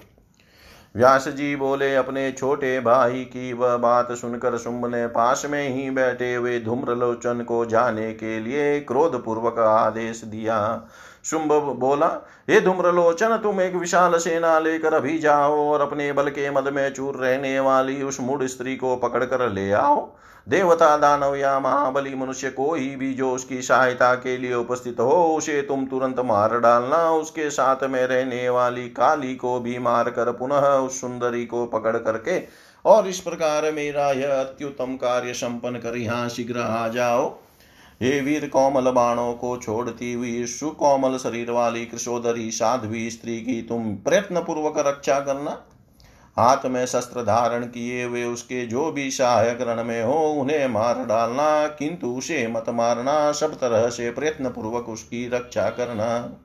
व्यास 0.96 1.28
जी 1.28 1.56
बोले, 1.56 1.96
अपने 1.96 2.32
छोटे 2.32 2.80
भाई 2.80 3.24
की 3.24 3.54
वह 3.54 3.76
बात 3.78 4.12
सुनकर 4.12 4.58
शुंभ 4.58 4.86
ने 4.86 5.08
पास 5.08 5.46
में 5.46 5.70
ही 5.70 5.90
बैठे 5.90 6.34
हुए 6.36 6.60
धूम्रलोचन 6.60 7.44
को 7.44 7.66
जाने 7.66 8.14
के 8.14 8.40
लिए 8.40 8.80
क्रोध 8.80 9.24
पूर्वक 9.24 9.60
आदेश 9.60 10.24
दिया। 10.24 10.88
शुंभ 11.24 11.54
बोला, 11.80 12.08
हे 12.50 12.62
धूम्रलोचन, 12.62 13.38
तुम 13.38 13.62
एक 13.62 13.76
विशाल 13.76 14.18
सेना 14.18 14.60
लेकर 14.60 14.94
अभी 14.94 15.18
जाओ 15.20 15.58
और 15.72 15.82
अपने 15.82 16.12
बल 16.14 16.30
के 16.30 16.50
मद 16.52 16.72
में 16.74 16.94
चूर 16.94 17.16
रहने 17.16 17.60
वाली 17.60 18.02
उस 18.04 18.22
मूड 18.22 18.46
स्त्री 18.46 18.76
को 18.76 18.96
पकड़कर 18.96 19.50
ले 19.50 19.72
आओ। 19.72 20.16
देवता 20.48 20.96
दानव 20.98 21.36
या 21.36 21.60
महाबली 21.60 22.14
मनुष्य 22.16 22.50
कोई 22.50 22.96
भी 22.96 23.14
जो 23.14 23.32
उसकी 23.32 23.62
सहायता 23.62 24.14
के 24.16 24.38
लिए 24.38 24.54
उपस्थित 24.54 25.00
हो, 25.00 25.24
उसे 25.38 25.62
तुम 25.62 25.86
तुरंत 25.86 26.20
मार 26.20 26.60
डालना। 26.60 26.98
उसके 27.12 27.50
साथ 27.50 27.84
में 27.84 28.06
रहने 28.08 28.48
वाली 28.50 28.88
काली 28.90 29.34
को 29.36 29.60
भी 29.60 29.78
मार 29.80 30.10
कर 30.10 30.32
पुनः 30.32 30.68
उस 30.78 31.00
सुंदरी 31.02 31.46
को 31.46 31.66
पकड़ 31.66 31.96
करके 31.98 32.40
और 32.86 33.08
इस 33.08 33.20
प्रकार 33.20 33.72
मेरा 33.72 34.12
यह 34.12 34.34
अत्युत्तम 34.34 34.96
कार्य 34.96 35.34
संपन्न 35.34 35.80
कर 35.80 35.98
यहाँ 35.98 36.30
शीघ्र 36.30 36.60
आ 36.60 36.88
जाओ। 36.88 37.28
हे 38.02 38.20
वीर 38.22 38.48
कोमल 38.48 38.92
बाणों 38.92 39.34
को 39.34 39.58
छोड़ती 39.58 40.14
हुई 40.14 40.46
सुकोमल 40.46 41.18
शरीर 41.18 41.52
वाली 41.52 41.86
कृषोदरी 41.86 42.50
साध्वी 42.52 43.10
स्त्री 43.10 43.40
की 43.42 43.62
तुम 43.62 43.94
प्रयत्न 44.06 44.40
पूर्वक 44.40 44.84
रक्षा 44.88 45.20
करना। 45.20 45.58
हाथ 46.38 46.66
में 46.66 46.86
शस्त्र 46.86 47.22
धारण 47.22 47.64
किए 47.64 48.04
हुए 48.04 48.24
उसके 48.24 48.66
जो 48.66 48.92
भी 48.92 49.10
सहायक 49.12 49.62
रण 49.62 49.84
में 49.84 50.04
हो, 50.04 50.18
उन्हें 50.32 50.68
मार 50.68 51.04
डालना, 51.06 51.68
किंतु 51.70 52.08
उसे 52.08 52.48
मत 52.48 52.70
मारना, 52.70 53.32
सब 53.32 53.54
तरह 53.54 53.90
से 53.90 54.10
प्रयत्न 54.12 54.50
पूर्वक 54.50 54.90
उसकी 54.90 55.28
रक्षा 55.30 55.70
करना। 55.70 56.40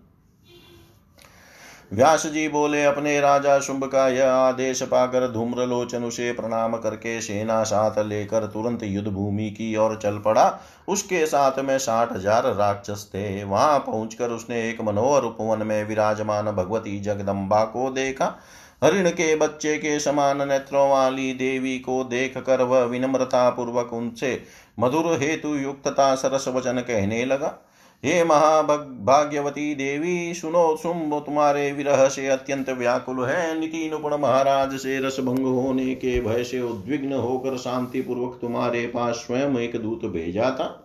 व्यास 1.93 2.27
जी 2.27 2.47
बोले, 2.49 2.85
अपने 2.85 3.19
राजा 3.21 3.59
शुंभ 3.59 3.85
का 3.85 4.07
यह 4.09 4.31
आदेश 4.31 4.83
पाकर 4.83 5.27
धूम्रलोचन 5.29 6.05
उसे 6.05 6.31
प्रणाम 6.33 6.77
करके 6.77 7.21
सेना 7.21 7.63
साथ 7.63 7.99
लेकर 7.99 8.47
तुरंत 8.47 8.83
युद्ध 8.83 9.09
भूमि 9.09 9.49
की 9.51 9.75
ओर 9.77 9.99
चल 10.03 10.19
पड़ा। 10.19 10.45
उसके 10.89 11.25
साथ 11.27 11.59
में 11.59 11.77
साठ 11.79 12.13
हज़ार 12.13 12.47
राक्षस 12.55 13.05
थे। 13.09 13.43
वहाँ 13.45 13.79
पहुंचकर 13.79 14.31
उसने 14.31 14.69
एक 14.69 14.81
मनोहर 14.81 15.23
उपवन 15.23 15.67
में 15.67 15.85
विराजमान 15.85 16.51
भगवती 16.53 16.99
जगदम्बा 17.01 17.65
को 17.65 17.91
देखा। 17.91 18.35
हरिण 18.83 19.09
के 19.11 19.35
बच्चे 19.37 19.77
के 19.79 19.99
समान 20.01 20.49
नेत्रों 20.49 20.89
वाली 20.91 21.33
देवी 21.33 21.79
को 21.79 22.03
देख 22.05 22.39
कर 22.39 22.63
वह 22.63 22.85
विनम्रता 22.85 23.49
पूर्वक 23.51 23.93
उनसे 23.93 24.41
मधुर 24.79 25.07
हेतु 25.21 25.55
युक्तता 25.55 26.15
सरस 26.15 26.49
वचन 26.49 26.81
कहने 26.81 27.25
लगा, 27.25 27.59
हे 28.03 28.23
महाभाग्यवती 28.25 29.75
देवी, 29.75 30.35
सुनो 30.35 30.77
सुम 30.77 31.19
तुम्हारे 31.21 31.71
विरह 31.73 32.09
से 32.09 32.27
अत्यंत 32.29 32.71
व्याकुल 32.71 33.25
है। 33.25 33.59
नीति 33.61 33.89
नुपुण 33.93 34.17
महाराज 34.17 34.75
से 34.75 34.99
रस 35.01 35.21
भंग 35.21 35.47
होने 35.47 35.95
के 35.95 36.21
भय 36.21 36.45
से 36.45 36.61
उद्विग्न 36.61 37.13
होकर 37.13 37.57
शांति 37.59 38.01
पूर्वक 38.01 38.39
तुम्हारे 38.41 38.87
पास 38.87 39.17
स्वयं 39.17 39.59
एक 39.59 39.77
दूत 39.77 40.05
भेजा 40.07 40.51
था। 40.51 40.77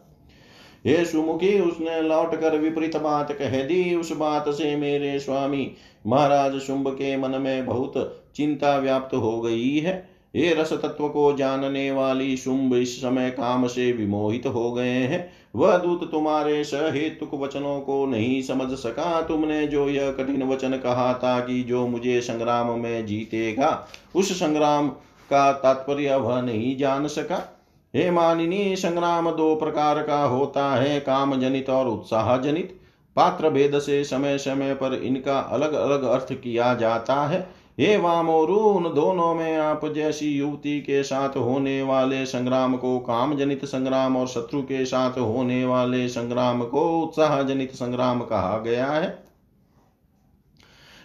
हे 0.85 1.03
सुमुखी, 1.05 1.59
उसने 1.59 2.01
लौट 2.01 2.35
कर 2.41 2.57
विपरीत 2.57 2.97
बात 2.97 3.31
कह 3.31 3.61
दी। 3.63 3.95
उस 3.95 4.11
बात 4.11 4.49
से 4.49 4.75
मेरे 4.75 5.19
स्वामी 5.19 5.71
महाराज 6.07 6.59
शुंभ 6.59 6.87
के 6.87 7.17
मन 7.17 7.29
में 7.29 7.65
बहुत 7.65 8.23
चिंता 8.35 8.77
व्याप्त 8.77 9.15
हो 9.15 9.41
गई 9.41 9.77
है। 9.79 10.15
ये 10.35 10.53
रस 10.53 10.73
तत्व 10.73 11.07
को 11.07 11.33
जानने 11.33 11.91
वाली 11.91 12.37
शुंभ 12.37 12.75
इस 12.75 12.97
समय 13.01 13.29
काम 13.29 13.67
से 13.67 13.91
विमोहित 13.91 14.47
हो 14.47 14.71
गए 14.71 14.89
हैं। 14.89 15.31
वह 15.55 15.77
दूत 15.77 16.11
तुम्हारे 16.11 16.63
सहेतुक 16.63 17.33
वचनों 17.33 17.79
को 17.81 18.05
नहीं 18.05 18.41
समझ 18.41 18.77
सका। 18.77 19.21
तुमने 19.21 19.67
जो 19.67 19.89
यह 19.89 20.11
कठिन 20.11 20.43
वचन 20.43 20.77
कहा 20.77 21.13
था 21.13 21.39
कि 21.39 21.63
जो 21.63 21.87
मुझे 21.87 22.21
संग्राम 22.21 22.79
में 22.79 23.05
जीतेगा, 23.05 23.87
उस 24.15 24.39
संग्राम 24.39 24.89
का 25.29 25.51
तात्पर्य 25.51 26.15
वह 26.15 26.41
नहीं 26.41 26.77
जान 26.77 27.07
सका। 27.07 27.63
हे 27.95 28.11
मानिनी, 28.11 28.75
संग्राम 28.75 29.31
दो 29.31 29.55
प्रकार 29.55 30.03
का 30.03 30.23
होता 30.23 30.75
है 30.75 30.99
काम 30.99 31.39
जनित 31.39 31.69
और 31.69 31.87
उत्साह 31.87 32.37
जनित 32.37 32.79
पात्र 33.15 33.49
भेद 33.49 33.79
से 33.79 34.03
समय 34.03 34.37
समय 34.37 34.73
पर 34.73 34.93
इनका 34.93 35.39
अलग 35.39 35.73
अलग 35.73 36.03
अर्थ 36.03 36.33
किया 36.33 36.73
जाता 36.73 37.15
है। 37.25 37.39
हे 37.79 37.97
वामोरु, 37.97 38.55
उन 38.55 38.83
दोनों 38.83 39.33
में 39.33 39.57
आप 39.57 39.85
जैसी 39.85 40.29
युवती 40.29 40.79
के 40.81 41.03
साथ 41.03 41.37
होने 41.37 41.81
वाले 41.81 42.25
संग्राम 42.25 42.75
को 42.75 42.99
काम 42.99 43.35
जनित 43.37 43.65
संग्राम 43.65 44.17
और 44.17 44.27
शत्रु 44.27 44.61
के 44.61 44.85
साथ 44.85 45.17
होने 45.19 45.65
वाले 45.65 46.07
संग्राम 46.07 46.63
को 46.63 46.81
उत्साह 47.01 47.41
जनित 47.41 47.71
संग्राम 47.71 48.21
कहा 48.21 48.57
गया 48.57 48.87
है। 48.87 49.23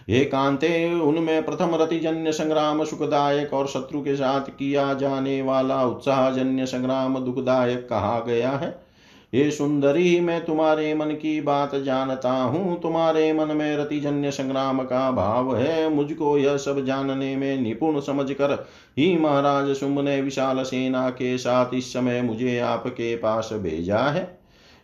हे 0.09 0.23
कांते, 0.25 0.93
उनमें 0.93 1.43
प्रथम 1.45 1.75
रतिजन्य 1.75 2.31
संग्राम 2.31 2.83
सुखदायक 2.85 3.53
और 3.53 3.67
शत्रु 3.67 4.01
के 4.01 4.15
साथ 4.15 4.49
किया 4.49 4.93
जाने 4.93 5.41
वाला 5.41 5.83
उत्साहजन्य 5.85 6.65
संग्राम 6.65 7.19
दुखदायक 7.19 7.87
कहा 7.89 8.19
गया 8.19 8.51
है। 8.51 8.90
ये 9.33 9.51
सुंदरी, 9.51 10.19
मैं 10.19 10.45
तुम्हारे 10.45 10.93
मन 10.93 11.11
की 11.11 11.41
बात 11.41 11.75
जानता 11.75 12.31
हूँ। 12.31 12.81
तुम्हारे 12.81 13.31
मन 13.33 13.47
में 13.47 13.77
रतिजन्य 13.77 14.31
संग्राम 14.31 14.83
का 14.83 15.11
भाव 15.11 15.55
है। 15.57 15.89
मुझको 15.89 16.37
यह 16.37 16.57
सब 16.57 16.85
जानने 16.85 17.35
में 17.35 17.61
निपुण 17.61 17.99
समझ 17.99 18.31
कर 18.31 18.51
ही 18.97 19.17
महाराज 19.17 19.73
शुंभ 19.73 19.99
ने 19.99 20.21
विशाल 20.21 20.63
सेना 20.63 21.09
के 21.09 21.37
साथ 21.37 21.73
इस 21.73 21.93
समय 21.93 22.21
मुझे 22.21 22.59
आपके 22.59 23.15
पास 23.15 23.49
भेजा 23.53 23.99
है। 23.99 24.23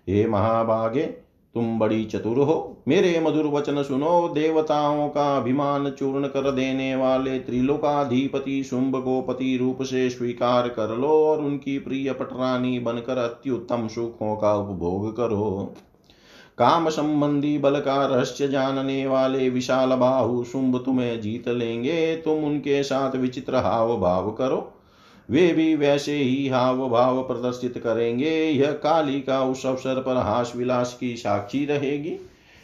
हे 0.10 0.28
महाभागे 0.28 1.27
तुम 1.58 1.80
बड़ी 1.80 2.06
चतुर 2.06 2.38
हो। 2.38 2.84
मेरे 2.88 3.20
मधुर 3.20 3.46
वचन 3.46 3.84
सुनो, 3.84 4.28
देवताओं 4.28 5.10
का 5.10 5.38
अभिमान 5.38 5.90
चूर्ण 5.90 6.28
कर 6.28 6.52
देने 6.52 6.96
वाले 6.96 7.40
त्रिलोकाधिपति 7.40 8.64
शुंभ 8.64 8.96
को 8.96 9.22
पति 9.22 9.58
रूप 9.58 9.82
से 9.82 10.10
स्वीकार 10.10 10.68
कर 10.68 10.96
लो 10.98 11.08
और 11.08 11.40
उनकी 11.40 11.80
प्रिय 11.80 12.12
पटरानी 12.12 12.80
बनकर 12.80 13.18
अत्युत्तम 13.18 13.88
सुखों 13.88 14.36
का 14.36 14.56
उपभोग 14.56 15.18
करो। 15.18 15.74
काम 16.58 16.90
संबंधी 16.90 17.58
बल 17.58 17.80
का 17.80 18.06
रहस्य 18.06 18.48
जानने 18.48 19.08
वाले 19.08 19.50
विशाल 19.50 19.90
बाहु 19.90 20.44
शुंभ 20.44 20.84
तुम्हें 20.86 21.22
जीत 21.22 21.50
लेंगे। 21.50 22.16
तुम 22.16 22.44
उनके 22.44 22.84
साथ 22.84 23.16
विचित्र 23.16 23.56
हाव 23.56 24.00
भाव 24.00 24.32
करो। 24.32 24.74
वे 25.30 25.52
भी 25.54 25.76
वैसे 25.76 26.16
ही 26.16 26.48
हाव 26.48 26.90
भाव 26.90 27.22
प्रदर्शित 27.24 27.78
करेंगे। 27.78 28.32
यह 28.50 28.72
काली 28.72 29.22
का 29.22 29.44
उस 29.44 29.66
अवसर 29.66 30.02
पर 30.02 30.18
हास 30.18 30.54
विलास 30.56 30.98
की 31.00 31.16
साक्षी 31.16 31.66
रहेगी। 31.66 32.16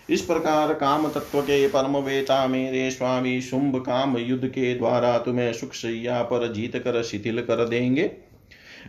इस 0.09 0.21
प्रकार 0.21 0.73
काम 0.73 1.07
तत्व 1.07 1.41
के 1.41 1.67
परम 1.67 1.97
वेता 1.97 2.47
मेरे 2.47 2.91
स्वामी 2.91 3.41
शुंभ 3.41 3.75
काम 3.75 4.17
युद्ध 4.17 4.47
के 4.47 4.73
द्वारा 4.75 5.17
तुम्हें 5.17 5.53
सुख 5.53 5.73
सैया 5.73 6.21
पर 6.21 6.51
जीत 6.53 6.77
कर 6.77 7.03
शिथिल 7.03 7.41
कर 7.41 7.67
देंगे। 7.67 8.11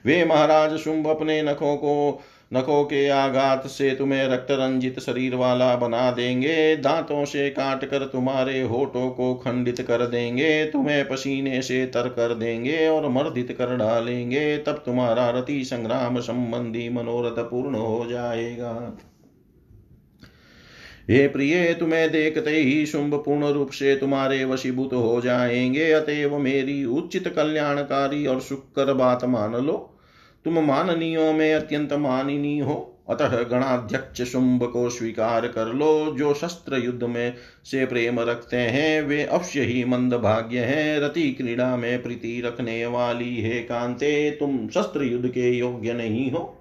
वे 0.07 0.25
महाराज 0.25 0.77
शुंभ 0.77 1.07
अपने 1.07 1.43
नखों 1.43 1.77
को 1.77 2.23
नखों 2.53 2.85
के 2.85 3.09
आघात 3.09 3.67
से 3.67 3.95
तुम्हें 3.95 4.29
रक्त 4.29 4.51
रंजित 4.51 5.01
शरीर 5.01 5.35
वाला 5.35 5.77
बना 5.77 6.11
देंगे। 6.11 6.77
दांतों 6.77 7.25
से 7.25 7.51
काट 7.51 7.85
कर 7.85 7.99
तुम्हारे 7.99 8.63
होठों 8.63 9.11
को 9.11 9.35
खंडित 9.35 9.81
कर 9.81 10.07
देंगे। 10.07 10.65
तुम्हें 10.65 11.09
पसीने 11.09 11.63
से 11.63 11.87
तर 11.87 12.09
कर 12.09 12.35
देंगे 12.35 12.89
और 12.89 13.09
मर्दित 13.09 13.53
कर 13.53 13.77
डालेंगे। 13.77 14.59
तब 14.59 14.83
तुम्हारा 14.87 15.31
रति 15.31 15.65
संग्राम 15.65 16.21
संबंधी 16.21 16.89
मनोरथ 16.89 17.43
पूर्ण 17.51 17.75
हो 17.75 18.07
जाएगा। 18.11 18.99
हे 21.11 21.29
प्रिय, 21.29 21.75
तुम्हें 21.75 22.11
देखते 22.11 22.51
ही 22.51 22.87
शुंभ 22.87 23.15
पूर्ण 23.15 23.47
रूप 23.47 23.71
से 23.71 23.97
तुम्हारे 23.97 24.45
वशीभूत 24.45 24.93
हो 24.93 25.21
जाएँगे। 25.21 25.93
अतएव 25.93 26.39
मेरी 26.39 26.85
उचित 26.85 27.29
कल्याणकारी 27.29 28.27
और 28.27 28.41
सुकर 28.41 28.93
बात 28.95 29.25
मान 29.25 29.57
लो। 29.57 29.91
तुम 30.45 30.59
माननीयों 30.59 31.33
में 31.33 31.55
अत्यंत 31.55 31.93
माननीय 31.93 32.63
हो। 32.63 32.91
अतः 33.11 33.43
गणाध्यक्ष 33.43 34.23
शुंभ 34.23 34.65
को 34.65 34.91
स्वीकार 34.91 35.49
कर 35.49 35.67
लो। 35.67 36.15
जो 36.19 36.35
शस्त्र 36.35 36.77
युद्ध 36.77 37.05
में 37.05 37.35
से 37.65 37.87
प्रेम 37.87 38.21
रखते 38.21 38.57
हैं, 38.57 39.03
वे 39.03 39.25
अवश्य 39.25 39.61
ही 39.61 39.85
मंद 39.85 40.15
भाग्य 40.15 40.59
हैं। 40.59 41.01
रति 41.01 41.31
क्रीड़ा 41.31 41.77
में 41.77 42.03
प्रीति 42.03 42.43
रखने 42.45 42.87
वाली 42.87 43.37
है 43.37 43.61
कांते, 43.61 44.31
तुम 44.31 44.69
शस्त्र 44.69 45.03
युद्ध 45.03 45.29
के 45.29 45.51
योग्य 45.51 45.93
नहीं 45.93 46.31
हो। 46.31 46.61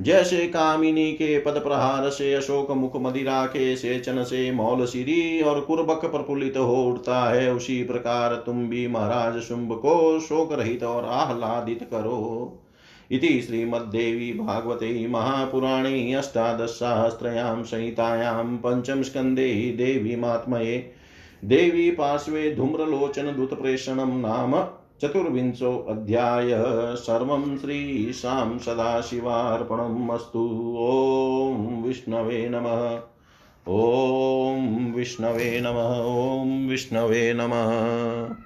जैसे 0.00 0.46
कामिनी 0.46 1.12
के 1.12 1.40
पद 1.40 1.52
प्रहार 1.52 2.10
से 2.10 2.34
अशोक 2.34 2.70
मुख 2.70 2.92
मदिरा 2.96 3.46
के 3.46 3.76
सेचन 3.76 4.22
से 4.24 4.50
मौल 4.50 4.86
सिरी 4.86 5.40
और 5.40 5.60
कुर्बक 5.60 6.04
प्रफुल्लित 6.04 6.56
हो 6.56 6.84
उठता 6.84 7.30
है, 7.30 7.52
उसी 7.52 7.84
प्रकार 7.84 8.34
तुम 8.34 8.68
भी 8.68 8.88
महाराज 8.88 9.42
शुंभ 9.42 9.72
को 9.72 10.20
शोक 10.20 10.52
रहित 10.52 10.82
और 10.82 11.04
आह्लादित 11.04 11.82
करो। 11.82 12.64
इति 13.10 13.42
श्रीमद्देवी 13.42 14.32
भागवते 14.32 15.06
महापुराणे 15.06 16.12
अष्टादशसहस्रयां 16.12 17.64
संहितायां 17.64 18.56
पञ्चमस्कन्धे 18.56 19.74
देवीमात्मये 19.76 20.92
देवी 21.44 21.90
पार्श्वे 21.90 22.54
धूम्रलोचनदूतप्रेषणं 22.54 24.20
नाम 24.20 24.64
चतुर्विंशोऽध्याय 25.00 26.50
सर्वं 26.96 27.58
श्रीशां 27.58 28.58
सदाशिवार्पणम् 28.58 30.10
अस्तु। 30.10 30.74
ॐ 30.78 31.82
विष्णवे 31.82 32.48
नमः। 32.48 33.00
ॐ 33.74 34.92
विष्णवे 34.96 35.60
नमः। 35.60 36.04
ॐ 36.04 36.68
विष्णवे 36.68 37.34
नमः। 37.34 38.34